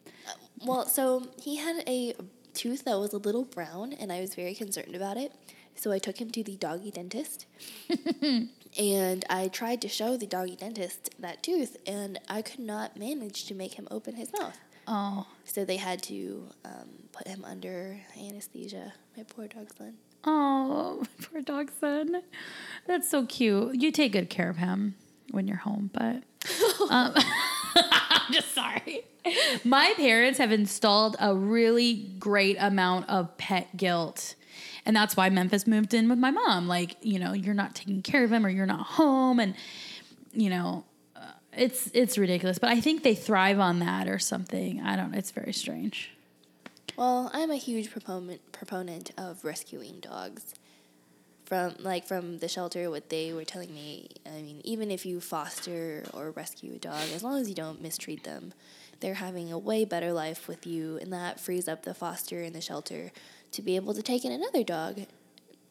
[0.06, 0.32] Uh,
[0.64, 2.14] well, so he had a
[2.60, 5.32] tooth that was a little brown, and I was very concerned about it.
[5.74, 7.46] So I took him to the doggy dentist,
[8.78, 13.46] and I tried to show the doggy dentist that tooth, and I could not manage
[13.46, 14.58] to make him open his mouth.
[14.86, 18.92] Oh, So they had to um, put him under anesthesia.
[19.16, 19.94] My poor dog son.
[20.24, 22.22] oh, my poor dog son.
[22.86, 23.76] That's so cute.
[23.76, 24.96] You take good care of him
[25.30, 26.24] when you're home, but
[26.90, 27.14] um,
[28.30, 29.04] I'm just sorry.
[29.64, 34.34] My parents have installed a really great amount of pet guilt.
[34.86, 36.68] And that's why Memphis moved in with my mom.
[36.68, 39.40] Like, you know, you're not taking care of him or you're not home.
[39.40, 39.54] And,
[40.32, 40.84] you know,
[41.16, 41.20] uh,
[41.52, 42.58] it's it's ridiculous.
[42.58, 44.80] But I think they thrive on that or something.
[44.80, 46.10] I don't It's very strange.
[46.96, 50.54] Well, I'm a huge proponent proponent of rescuing dogs.
[51.50, 55.20] From like from the shelter, what they were telling me, I mean, even if you
[55.20, 58.54] foster or rescue a dog, as long as you don't mistreat them,
[59.00, 62.54] they're having a way better life with you, and that frees up the foster and
[62.54, 63.10] the shelter
[63.50, 65.00] to be able to take in another dog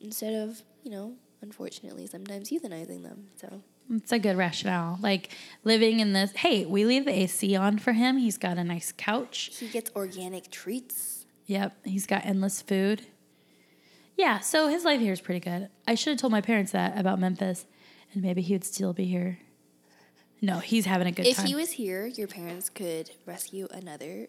[0.02, 3.30] instead of you know, unfortunately, sometimes euthanizing them.
[3.38, 5.00] So It's a good rationale.
[5.02, 5.30] Like
[5.64, 8.18] living in this, hey, we leave the AC on for him.
[8.18, 9.52] He's got a nice couch.
[9.58, 11.26] he gets organic treats.
[11.46, 13.06] Yep, he's got endless food.
[14.20, 15.70] Yeah, so his life here is pretty good.
[15.88, 17.66] I should have told my parents that about Memphis,
[18.12, 19.40] and maybe he would still be here.
[20.42, 21.46] No, he's having a good If time.
[21.46, 24.28] he was here, your parents could rescue another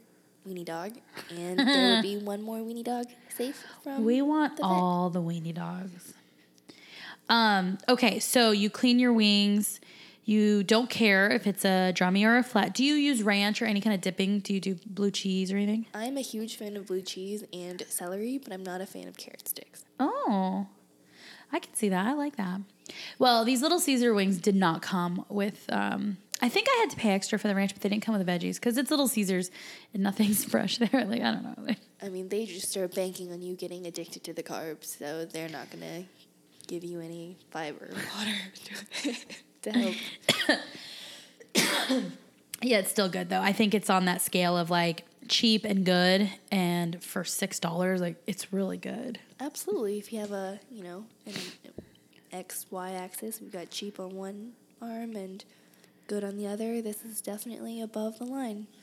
[0.48, 0.92] weenie dog,
[1.37, 4.05] and there would be one more weenie dog safe from.
[4.05, 6.14] we want the all the weenie dogs.
[7.29, 9.81] Um, okay, so you clean your wings.
[10.31, 12.73] You don't care if it's a drummy or a flat.
[12.73, 14.38] Do you use ranch or any kind of dipping?
[14.38, 15.87] Do you do blue cheese or anything?
[15.93, 19.16] I'm a huge fan of blue cheese and celery, but I'm not a fan of
[19.16, 19.85] carrot sticks.
[19.99, 20.69] Oh,
[21.51, 22.07] I can see that.
[22.07, 22.61] I like that.
[23.19, 25.64] Well, these little Caesar wings did not come with.
[25.69, 28.16] Um, I think I had to pay extra for the ranch, but they didn't come
[28.16, 29.51] with the veggies because it's Little Caesars
[29.93, 31.07] and nothing's fresh there.
[31.07, 31.75] Like I don't know.
[32.05, 35.49] I mean, they just are banking on you getting addicted to the carbs, so they're
[35.49, 36.05] not gonna
[36.69, 39.16] give you any fiber or water
[39.62, 39.94] to help.
[42.62, 43.40] Yeah, it's still good though.
[43.40, 48.01] I think it's on that scale of like cheap and good, and for six dollars,
[48.01, 49.18] like it's really good.
[49.41, 51.35] Absolutely, if you have a you know an
[52.32, 55.43] X Y axis, we've got cheap on one arm and
[56.07, 56.82] good on the other.
[56.82, 58.66] This is definitely above the line.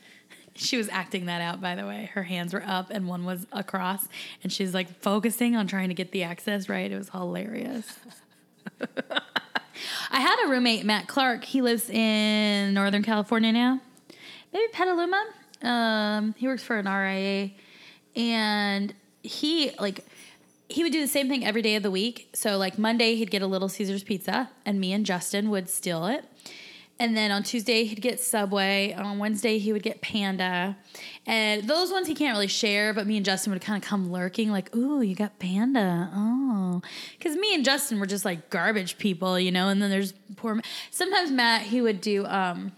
[0.59, 2.09] She was acting that out, by the way.
[2.15, 4.07] Her hands were up and one was across,
[4.41, 6.91] and she's like focusing on trying to get the access right.
[6.91, 7.99] It was hilarious.
[10.11, 11.43] I had a roommate, Matt Clark.
[11.43, 13.79] He lives in Northern California now,
[14.53, 15.23] maybe Petaluma.
[15.61, 17.51] Um, he works for an RIA,
[18.15, 20.05] and he like
[20.69, 22.29] he would do the same thing every day of the week.
[22.33, 26.05] So like Monday he'd get a Little Caesars pizza, and me and Justin would steal
[26.05, 26.25] it.
[26.99, 28.93] And then on Tuesday he'd get Subway.
[28.93, 30.77] On Wednesday he would get Panda,
[31.27, 32.93] and those ones he can't really share.
[32.93, 36.09] But me and Justin would kind of come lurking, like, "Ooh, you got Panda?
[36.13, 36.81] Oh,"
[37.17, 39.69] because me and Justin were just like garbage people, you know.
[39.69, 40.59] And then there's poor.
[40.89, 42.25] Sometimes Matt he would do.
[42.25, 42.71] um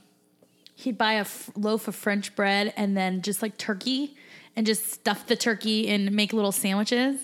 [0.76, 4.16] He'd buy a f- loaf of French bread and then just like turkey,
[4.56, 7.20] and just stuff the turkey and make little sandwiches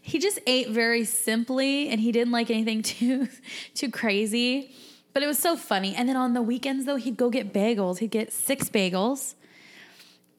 [0.00, 3.28] he just ate very simply and he didn't like anything too
[3.74, 4.74] too crazy
[5.14, 7.98] but it was so funny and then on the weekends though he'd go get bagels
[7.98, 9.34] he'd get six bagels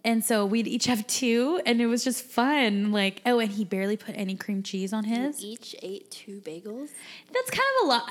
[0.05, 3.65] and so we'd each have two and it was just fun like oh and he
[3.65, 6.89] barely put any cream cheese on his Each ate two bagels.
[7.34, 8.09] that's kind of a lot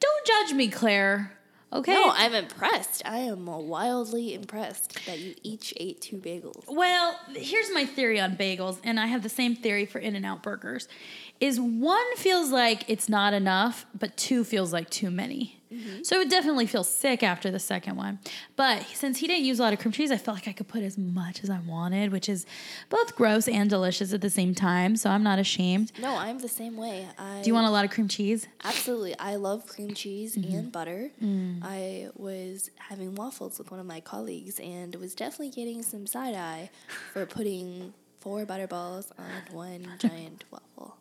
[0.00, 1.32] don't judge me claire
[1.72, 3.02] okay No, I'm impressed.
[3.04, 6.62] I am wildly impressed that you each ate two bagels.
[6.68, 10.24] Well, here's my theory on bagels, and I have the same theory for In and
[10.24, 10.86] Out burgers.
[11.40, 15.60] Is one feels like it's not enough, but two feels like too many.
[16.02, 18.18] So it would definitely feel sick after the second one.
[18.56, 20.68] But since he didn't use a lot of cream cheese, I felt like I could
[20.68, 22.46] put as much as I wanted, which is
[22.90, 24.96] both gross and delicious at the same time.
[24.96, 25.92] So I'm not ashamed.
[26.00, 27.06] No, I'm the same way.
[27.18, 28.46] I Do you want a lot of cream cheese?
[28.64, 29.18] Absolutely.
[29.18, 30.54] I love cream cheese Mm-hmm.
[30.56, 31.10] and butter.
[31.22, 31.60] Mm.
[31.62, 36.34] I was having waffles with one of my colleagues and was definitely getting some side
[36.34, 36.70] eye
[37.12, 40.96] for putting four butter balls on one giant waffle.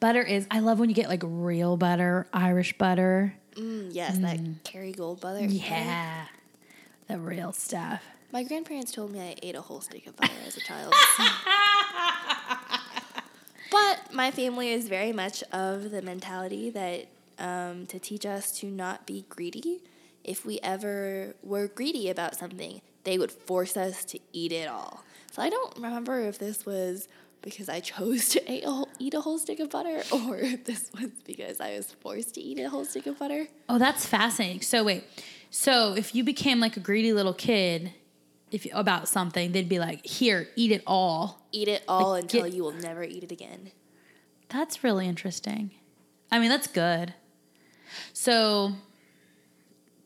[0.00, 3.34] Butter is, I love when you get like real butter, Irish butter.
[3.54, 5.44] Mm, yes, that Kerry Gold butter.
[5.44, 6.26] Yeah.
[7.08, 8.02] The real stuff.
[8.32, 10.92] My grandparents told me I ate a whole stick of butter as a child.
[13.70, 17.06] but my family is very much of the mentality that
[17.38, 19.82] um, to teach us to not be greedy.
[20.24, 25.04] If we ever were greedy about something, they would force us to eat it all.
[25.30, 27.08] So I don't remember if this was
[27.44, 30.90] because I chose to eat a whole, eat a whole stick of butter or this
[30.98, 33.46] was because I was forced to eat a whole stick of butter.
[33.68, 34.62] Oh, that's fascinating.
[34.62, 35.04] So wait,
[35.50, 37.92] so if you became like a greedy little kid,
[38.50, 42.44] if about something, they'd be like, "Here, eat it all." Eat it all Like, until
[42.44, 43.70] get- you will never eat it again.
[44.48, 45.72] That's really interesting.
[46.30, 47.14] I mean, that's good.
[48.12, 48.72] So,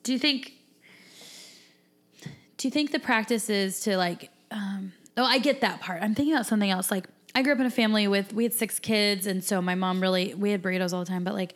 [0.03, 0.53] do you think?
[2.57, 4.31] Do you think the practice is to like?
[4.51, 6.03] Um, oh, I get that part.
[6.03, 6.91] I'm thinking about something else.
[6.91, 9.75] Like, I grew up in a family with we had six kids, and so my
[9.75, 11.25] mom really we had burritos all the time.
[11.25, 11.55] But like,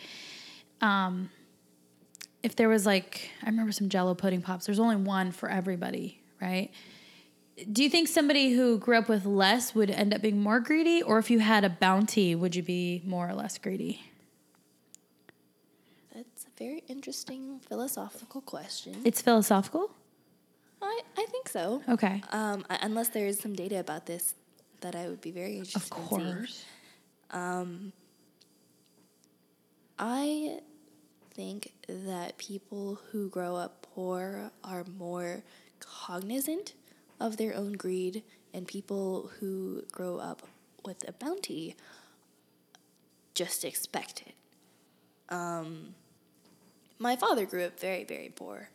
[0.80, 1.30] um,
[2.42, 4.66] if there was like, I remember some Jello pudding pops.
[4.66, 6.70] There's only one for everybody, right?
[7.70, 11.02] Do you think somebody who grew up with less would end up being more greedy,
[11.02, 14.02] or if you had a bounty, would you be more or less greedy?
[16.14, 18.96] That's a very interesting philosophical question.
[19.04, 19.90] It's philosophical.
[20.80, 21.82] I, I think so.
[21.88, 22.22] Okay.
[22.32, 24.34] Um, unless there is some data about this
[24.82, 26.34] that I would be very interested Of in seeing.
[26.34, 26.64] course.
[29.98, 30.58] I
[31.34, 35.42] think that people who grow up poor are more
[35.80, 36.74] cognizant
[37.20, 38.22] of their own greed,
[38.52, 40.42] and people who grow up
[40.84, 41.76] with a bounty
[43.34, 44.34] just expect it.
[45.32, 45.94] Um,
[46.98, 48.68] my father grew up very, very poor,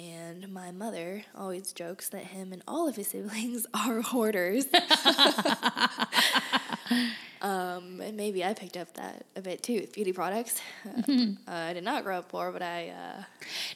[0.00, 4.66] and my mother always jokes that him and all of his siblings are hoarders.
[7.42, 10.60] Um, and maybe I picked up that a bit too with beauty products.
[10.86, 11.12] Uh,
[11.48, 13.22] uh, I did not grow up poor, but I uh,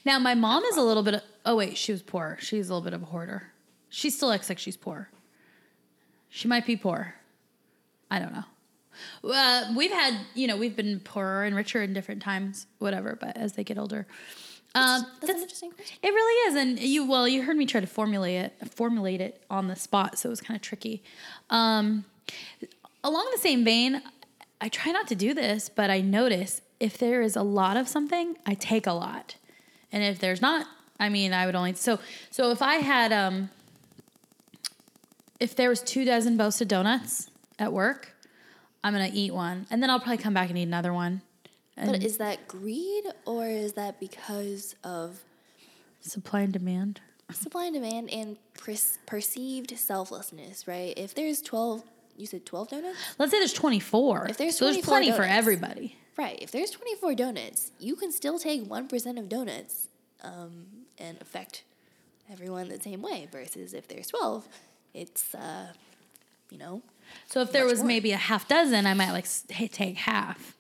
[0.04, 1.14] Now my mom is a little bit.
[1.14, 2.36] Of, oh wait, she was poor.
[2.40, 3.44] She's a little bit of a hoarder.
[3.88, 5.08] She still acts like she's poor.
[6.28, 7.14] She might be poor.
[8.10, 8.44] I don't know.
[9.32, 13.16] Uh, we've had, you know, we've been poorer and richer in different times, whatever.
[13.18, 14.06] But as they get older,
[14.74, 15.96] um, that's, an interesting question.
[16.02, 19.42] It really is, and you well, you heard me try to formulate it, formulate it
[19.48, 21.02] on the spot, so it was kind of tricky.
[21.48, 22.04] Um,
[23.04, 24.02] along the same vein,
[24.60, 27.86] I try not to do this, but I notice if there is a lot of
[27.86, 29.36] something, I take a lot,
[29.92, 30.66] and if there's not,
[30.98, 32.00] I mean, I would only so
[32.30, 33.50] so if I had um,
[35.38, 38.12] if there was two dozen Bosa donuts at work,
[38.82, 41.22] I'm gonna eat one, and then I'll probably come back and eat another one.
[41.76, 45.24] And But is that greed or is that because of
[46.00, 47.00] supply and demand.
[47.32, 48.36] supply and demand and
[49.06, 50.68] perceived selflessness?
[50.68, 50.94] Right?
[50.96, 51.82] If there's twelve,
[52.16, 52.96] you said twelve donuts.
[53.18, 54.28] Let's say there's 24.
[54.30, 55.96] If there's so there's 24 plenty for everybody.
[56.16, 56.38] Right.
[56.40, 59.88] If there's 24 donuts, you can still take 1% of donuts
[60.22, 60.66] um,
[60.96, 61.64] and affect
[62.30, 63.26] everyone the same way.
[63.32, 64.46] Versus if there's 12,
[64.94, 65.72] it's, uh,
[66.50, 66.82] you know,
[67.26, 67.88] So if there was more.
[67.88, 70.54] maybe a half dozen, I might like hey, take half.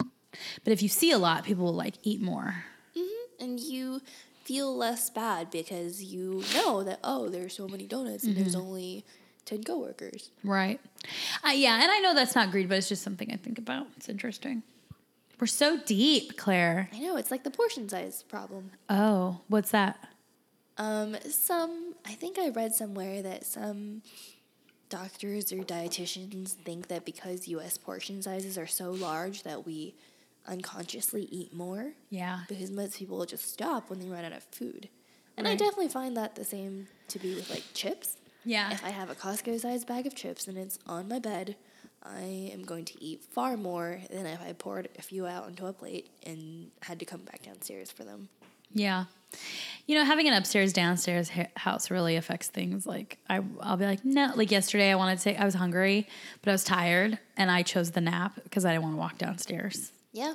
[0.62, 2.64] But if you see a lot, people will like eat more.
[2.96, 3.44] Mm-hmm.
[3.44, 4.00] and you
[4.44, 9.04] feel less bad because you know that oh, there's so many donuts and there's only
[9.44, 10.30] ten coworkers.
[10.42, 10.80] Right.
[11.46, 13.86] Uh, yeah, and I know that's not greed, but it's just something I think about.
[13.96, 14.62] It's interesting.
[15.40, 16.88] We're so deep, Claire.
[16.92, 18.70] I know it's like the portion size problem.
[18.88, 20.08] Oh, what's that?
[20.78, 24.02] Um, some I think I read somewhere that some
[24.88, 27.78] doctors or dietitians think that because U.S.
[27.78, 29.94] portion sizes are so large that we
[30.46, 32.40] unconsciously eat more Yeah.
[32.48, 34.88] because most people just stop when they run out of food.
[35.36, 38.16] And I definitely find that the same to be with like chips.
[38.44, 38.70] Yeah.
[38.72, 41.56] If I have a Costco sized bag of chips and it's on my bed,
[42.04, 45.66] I am going to eat far more than if I poured a few out onto
[45.66, 48.28] a plate and had to come back downstairs for them.
[48.72, 49.06] Yeah.
[49.86, 52.86] You know, having an upstairs downstairs ha- house really affects things.
[52.86, 54.30] Like I, I'll be like, no.
[54.36, 55.24] Like yesterday, I wanted to.
[55.24, 56.06] Take, I was hungry,
[56.42, 59.18] but I was tired, and I chose the nap because I didn't want to walk
[59.18, 59.90] downstairs.
[60.14, 60.34] Yeah.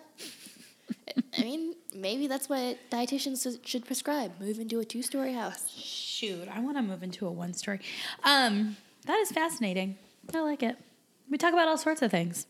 [1.37, 4.33] I mean, maybe that's what dietitians should prescribe.
[4.39, 5.69] Move into a two story house.
[5.69, 7.79] Shoot, I want to move into a one story.
[8.25, 8.75] Um,
[9.05, 9.97] that is fascinating.
[10.33, 10.75] I like it.
[11.29, 12.45] We talk about all sorts of things.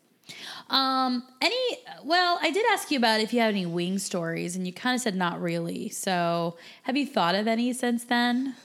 [0.72, 1.78] Um, any?
[2.04, 4.96] Well, I did ask you about if you have any wing stories, and you kind
[4.96, 5.90] of said not really.
[5.90, 8.56] So, have you thought of any since then?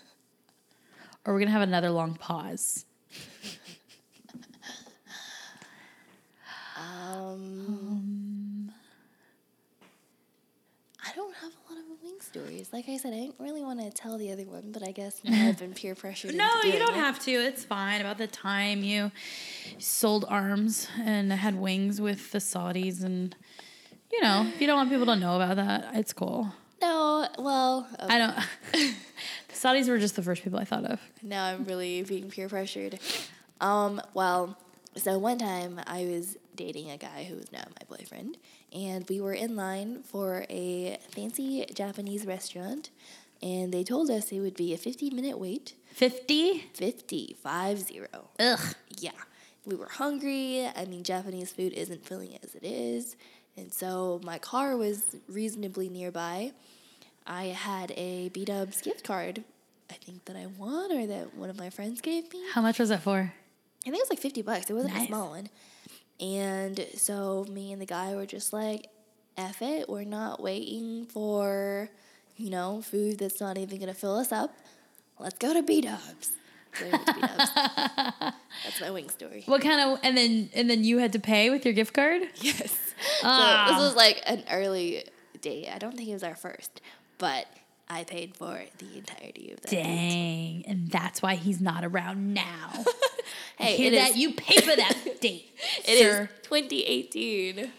[1.26, 2.86] Or we're gonna have another long pause.
[6.76, 8.72] Um,
[11.04, 12.68] I don't have a lot of wing stories.
[12.72, 15.20] Like I said, I didn't really want to tell the other one, but I guess
[15.24, 16.34] now I've been peer pressured.
[16.34, 16.96] No, you don't it.
[16.96, 17.30] have to.
[17.30, 18.00] It's fine.
[18.00, 19.12] About the time you
[19.78, 23.36] sold arms and had wings with the Saudis, and
[24.12, 26.52] you know, if you don't want people to know about that, it's cool.
[26.82, 28.36] No, well, uh, I don't.
[28.72, 31.00] the Saudis were just the first people I thought of.
[31.22, 32.98] now I'm really being peer pressured.
[33.60, 34.58] Um, well,
[34.96, 38.36] so one time I was dating a guy who was now my boyfriend,
[38.74, 42.90] and we were in line for a fancy Japanese restaurant,
[43.42, 45.74] and they told us it would be a 15 minute wait.
[45.92, 46.66] Fifty.
[46.74, 48.30] 50, five zero.
[48.40, 48.74] Ugh.
[48.98, 49.12] Yeah.
[49.64, 50.68] We were hungry.
[50.76, 53.16] I mean, Japanese food isn't filling as it is.
[53.56, 56.52] And so my car was reasonably nearby.
[57.26, 59.44] I had a B Dubs gift card,
[59.90, 62.40] I think that I won or that one of my friends gave me.
[62.52, 63.18] How much was it for?
[63.20, 64.68] I think it was like 50 bucks.
[64.68, 65.48] It wasn't a small one.
[66.20, 68.88] And so me and the guy were just like,
[69.36, 69.88] F it.
[69.88, 71.88] We're not waiting for,
[72.36, 74.54] you know, food that's not even going to fill us up.
[75.18, 76.32] Let's go to B Dubs.
[76.74, 77.50] So we went to B-Dubs.
[78.64, 79.44] That's my wing story.
[79.46, 80.00] What kind of?
[80.02, 82.22] And then and then you had to pay with your gift card.
[82.36, 82.76] Yes.
[83.22, 83.66] Ah.
[83.68, 85.04] So this was like an early
[85.40, 85.68] date.
[85.68, 86.80] I don't think it was our first,
[87.18, 87.46] but
[87.88, 89.70] I paid for the entirety of that.
[89.70, 89.82] date.
[89.82, 92.84] Dang, and that's why he's not around now.
[93.56, 94.10] Hey, Hear that?
[94.10, 95.46] is- You pay for that date,
[95.86, 96.28] It is sir.
[96.42, 97.70] 2018.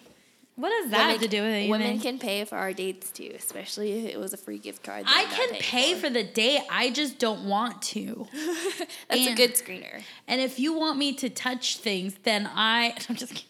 [0.56, 1.70] What does that have to do with anything?
[1.70, 5.04] Women can pay for our dates too, especially if it was a free gift card.
[5.06, 6.02] I can pay for.
[6.08, 6.62] for the date.
[6.72, 8.26] I just don't want to.
[9.10, 10.02] That's a good screener.
[10.30, 12.96] And if you want me to touch things, then I.
[13.10, 13.50] I'm just kidding.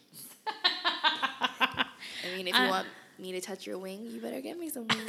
[0.73, 1.85] I
[2.35, 2.87] mean, if you I- want
[3.19, 5.03] me to touch your wing, you better get me some wings.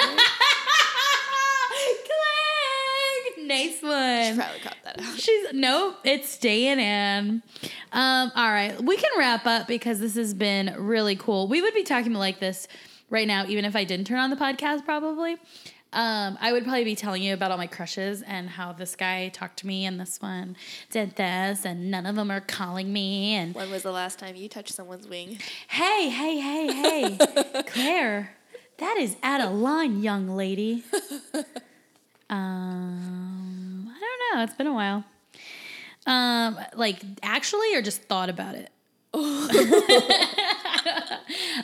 [3.46, 4.32] Nice one.
[4.32, 5.18] She probably cut that out.
[5.18, 7.42] She's nope, it's staying in.
[7.92, 11.48] Um, all right, we can wrap up because this has been really cool.
[11.48, 12.66] We would be talking like this
[13.10, 15.36] right now, even if I didn't turn on the podcast, probably.
[15.92, 19.28] Um, I would probably be telling you about all my crushes and how this guy
[19.28, 20.56] talked to me and this one
[20.90, 24.34] did this and none of them are calling me and When was the last time
[24.36, 25.38] you touched someone's wing?
[25.68, 26.72] hey, hey, hey,
[27.16, 28.34] hey, Claire,
[28.78, 30.82] that is out of line, young lady.
[32.28, 34.42] Um, I don't know.
[34.44, 35.04] It's been a while.
[36.06, 38.70] Um, like actually, or just thought about it.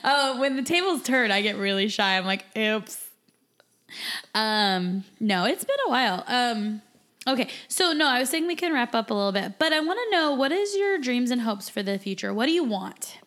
[0.04, 2.16] oh, when the tables turn, I get really shy.
[2.16, 3.10] I'm like, oops.
[4.34, 6.24] Um, no, it's been a while.
[6.26, 6.80] Um,
[7.28, 9.80] okay, so no, I was saying we can wrap up a little bit, but I
[9.80, 12.32] want to know what is your dreams and hopes for the future?
[12.32, 13.18] What do you want?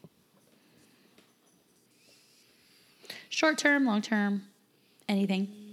[3.30, 4.44] Short term, long term,
[5.08, 5.65] anything.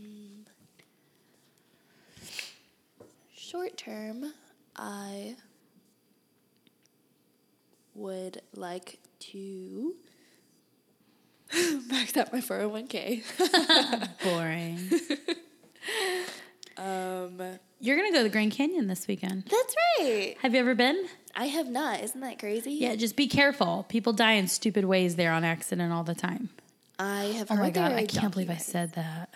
[3.53, 4.33] Short term,
[4.77, 5.37] I
[7.95, 9.95] would like to
[11.87, 13.23] max out my 401k.
[14.25, 14.79] Boring.
[16.79, 19.45] um, You're gonna go to the Grand Canyon this weekend.
[19.51, 20.35] that's right.
[20.41, 21.07] Have you ever been?
[21.37, 22.03] I have not.
[22.03, 22.73] Isn't that crazy?
[22.73, 23.85] Yeah, just be careful.
[23.91, 26.49] People die in stupid ways there on accident all the time.
[26.99, 29.29] I have Oh my god, I can't believe I said that.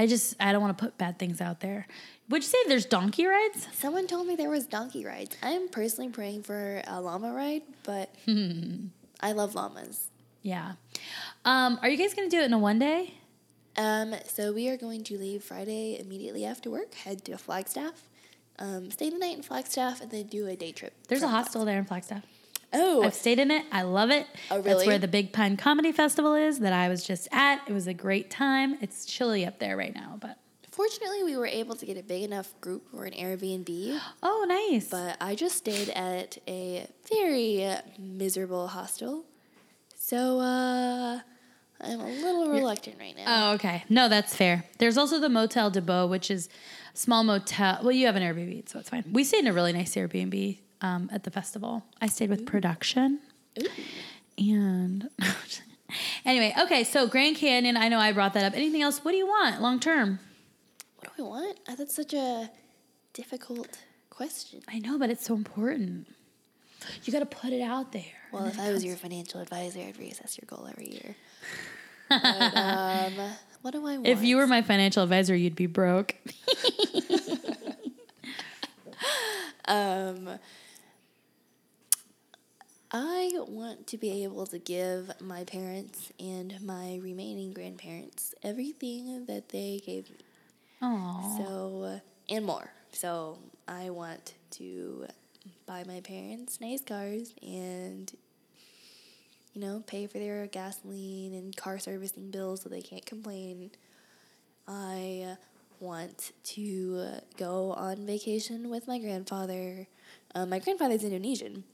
[0.00, 1.86] I just I don't want to put bad things out there.
[2.30, 3.68] Would you say there's donkey rides?
[3.74, 5.36] Someone told me there was donkey rides.
[5.42, 8.08] I'm personally praying for a llama ride, but
[9.20, 10.06] I love llamas.
[10.40, 10.72] Yeah.
[11.44, 13.12] Um, are you guys gonna do it in a one day?
[13.76, 18.08] Um, so we are going to leave Friday immediately after work, head to Flagstaff,
[18.58, 20.94] um, stay the night in Flagstaff, and then do a day trip.
[21.08, 22.24] There's a hostel there in Flagstaff.
[22.72, 23.64] Oh, I've stayed in it.
[23.72, 24.26] I love it.
[24.50, 24.68] Oh, really?
[24.68, 27.62] That's where the Big Pine Comedy Festival is that I was just at.
[27.68, 28.78] It was a great time.
[28.80, 30.38] It's chilly up there right now, but
[30.70, 34.00] fortunately, we were able to get a big enough group for an Airbnb.
[34.22, 34.88] oh, nice.
[34.88, 39.24] But I just stayed at a very miserable hostel.
[39.96, 41.20] So uh,
[41.80, 43.50] I'm a little reluctant right now.
[43.50, 43.84] Oh, okay.
[43.88, 44.64] No, that's fair.
[44.78, 46.48] There's also the Motel DuBeau, which is
[46.94, 47.80] a small motel.
[47.82, 49.04] Well, you have an Airbnb, so it's fine.
[49.10, 51.84] We stayed in a really nice Airbnb um, at the festival.
[52.00, 53.20] I stayed with production.
[53.58, 53.66] Ooh.
[54.38, 55.08] And
[56.24, 58.54] anyway, okay, so Grand Canyon, I know I brought that up.
[58.54, 59.04] Anything else?
[59.04, 60.18] What do you want long term?
[60.96, 61.58] What do I want?
[61.68, 62.50] Uh, That's such a
[63.12, 63.78] difficult
[64.08, 64.60] question.
[64.68, 66.06] I know, but it's so important.
[67.04, 68.02] You got to put it out there.
[68.32, 71.16] Well, if I was your financial advisor, I'd reassess your goal every year.
[72.10, 73.14] But, um,
[73.62, 74.08] what do I want?
[74.08, 76.16] If you were my financial advisor, you'd be broke.
[79.70, 80.28] Um,
[82.92, 89.50] I want to be able to give my parents and my remaining grandparents everything that
[89.50, 90.16] they gave me.
[90.82, 92.70] Oh, So, and more.
[92.92, 93.38] So,
[93.68, 95.06] I want to
[95.66, 98.12] buy my parents nice cars and,
[99.54, 103.70] you know, pay for their gasoline and car servicing bills so they can't complain.
[104.66, 105.36] I
[105.78, 109.86] want to go on vacation with my grandfather.
[110.34, 111.64] Uh, my grandfather's Indonesian,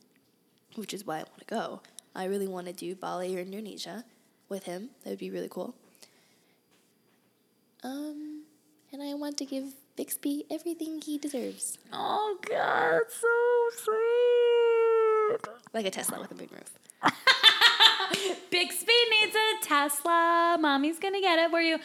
[0.76, 1.80] which is why I want to go.
[2.14, 4.04] I really want to do Bali or Indonesia
[4.48, 4.90] with him.
[5.04, 5.74] That would be really cool.
[7.82, 8.42] Um,
[8.92, 13.28] and I want to give Bixby everything he deserves, oh God, so
[15.36, 15.54] sweet.
[15.72, 16.70] like a Tesla with a moonroof.
[18.50, 20.58] Bixby needs a Tesla.
[20.60, 21.78] Mommy's gonna get it for you.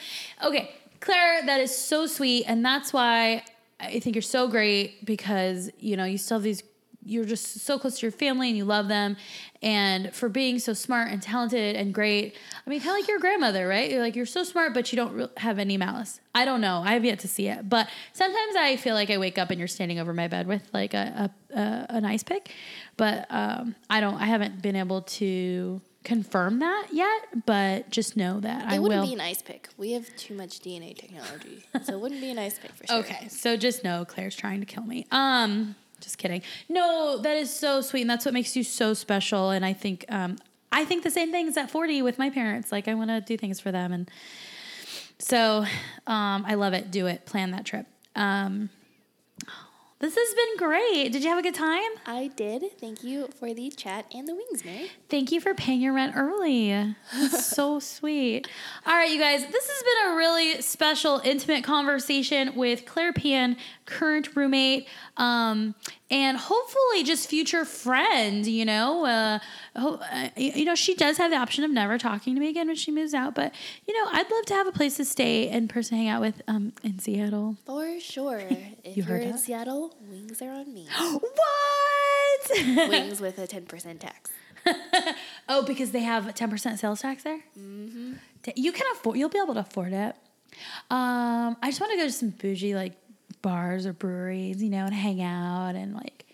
[0.44, 3.44] Okay, Claire, that is so sweet, and that's why
[3.80, 6.64] I think you're so great because you know you still have these.
[7.04, 9.18] You're just so close to your family and you love them,
[9.62, 12.36] and for being so smart and talented and great.
[12.66, 13.90] I mean, kind of like your grandmother, right?
[13.90, 16.20] You're like you're so smart, but you don't have any malice.
[16.36, 16.82] I don't know.
[16.86, 19.58] I have yet to see it, but sometimes I feel like I wake up and
[19.60, 22.52] you're standing over my bed with like a a, a an ice pick,
[22.98, 24.16] but um, I don't.
[24.16, 29.02] I haven't been able to confirm that yet, but just know that I It wouldn't
[29.02, 29.08] will.
[29.08, 29.70] be an ice pick.
[29.78, 32.98] We have too much DNA technology, so it wouldn't be an ice pick for sure.
[32.98, 35.06] okay, so just know Claire's trying to kill me.
[35.12, 36.42] Um, just kidding.
[36.68, 39.52] No, that is so sweet, and that's what makes you so special.
[39.52, 40.38] And I think, um,
[40.72, 42.72] I think the same things at forty with my parents.
[42.72, 44.10] Like I want to do things for them, and
[45.20, 45.66] so
[46.08, 46.92] um, I love it.
[46.92, 47.26] Do it.
[47.26, 47.86] Plan that trip.
[48.16, 48.70] Um,
[50.02, 51.12] this has been great.
[51.12, 51.92] Did you have a good time?
[52.08, 52.64] I did.
[52.80, 54.90] Thank you for the chat and the wings, Mary.
[55.10, 56.96] Thank you for paying your rent early.
[57.30, 58.48] So sweet.
[58.88, 63.58] All right, you guys, this has been a really special, intimate conversation with Claire Pian,
[63.92, 64.88] current roommate,
[65.18, 65.76] um,
[66.10, 68.46] and hopefully just future friend.
[68.48, 69.40] You know, uh,
[69.76, 72.68] ho- uh, you know, she does have the option of never talking to me again
[72.68, 73.54] when she moves out, but
[73.88, 76.42] you know, I'd love to have a place to stay and person hang out with
[76.48, 77.58] um, in Seattle.
[77.66, 78.42] For sure.
[78.84, 79.40] If You are in that?
[79.40, 80.88] Seattle, wings are on me.
[80.98, 82.50] what?
[82.90, 84.32] wings with a 10% tax.
[85.50, 87.40] oh, because they have ten percent sales tax there.
[87.58, 88.14] Mm-hmm.
[88.56, 89.18] You can afford.
[89.18, 90.16] You'll be able to afford it.
[90.90, 92.94] Um, I just want to go to some bougie like
[93.42, 96.26] bars or breweries, you know, and hang out and like.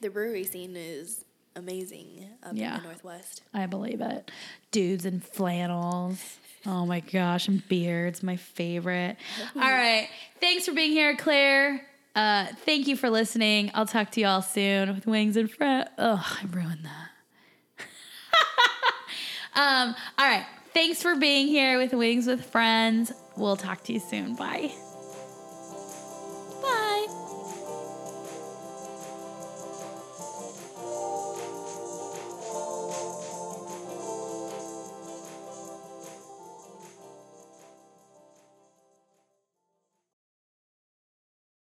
[0.00, 1.24] The brewery scene is
[1.56, 2.76] amazing up Yeah.
[2.76, 3.42] in the Northwest.
[3.52, 4.30] I believe it.
[4.70, 6.38] Dudes in flannels.
[6.66, 9.16] Oh my gosh, and beards, my favorite.
[9.54, 10.08] All right.
[10.40, 11.86] Thanks for being here, Claire.
[12.16, 13.70] Uh, thank you for listening.
[13.74, 15.92] I'll talk to you all soon with Wings and Fret.
[15.98, 17.86] Oh, I ruined that.
[19.88, 20.46] um, all right.
[20.72, 23.12] Thanks for being here with Wings with Friends.
[23.36, 24.36] We'll talk to you soon.
[24.36, 24.72] Bye.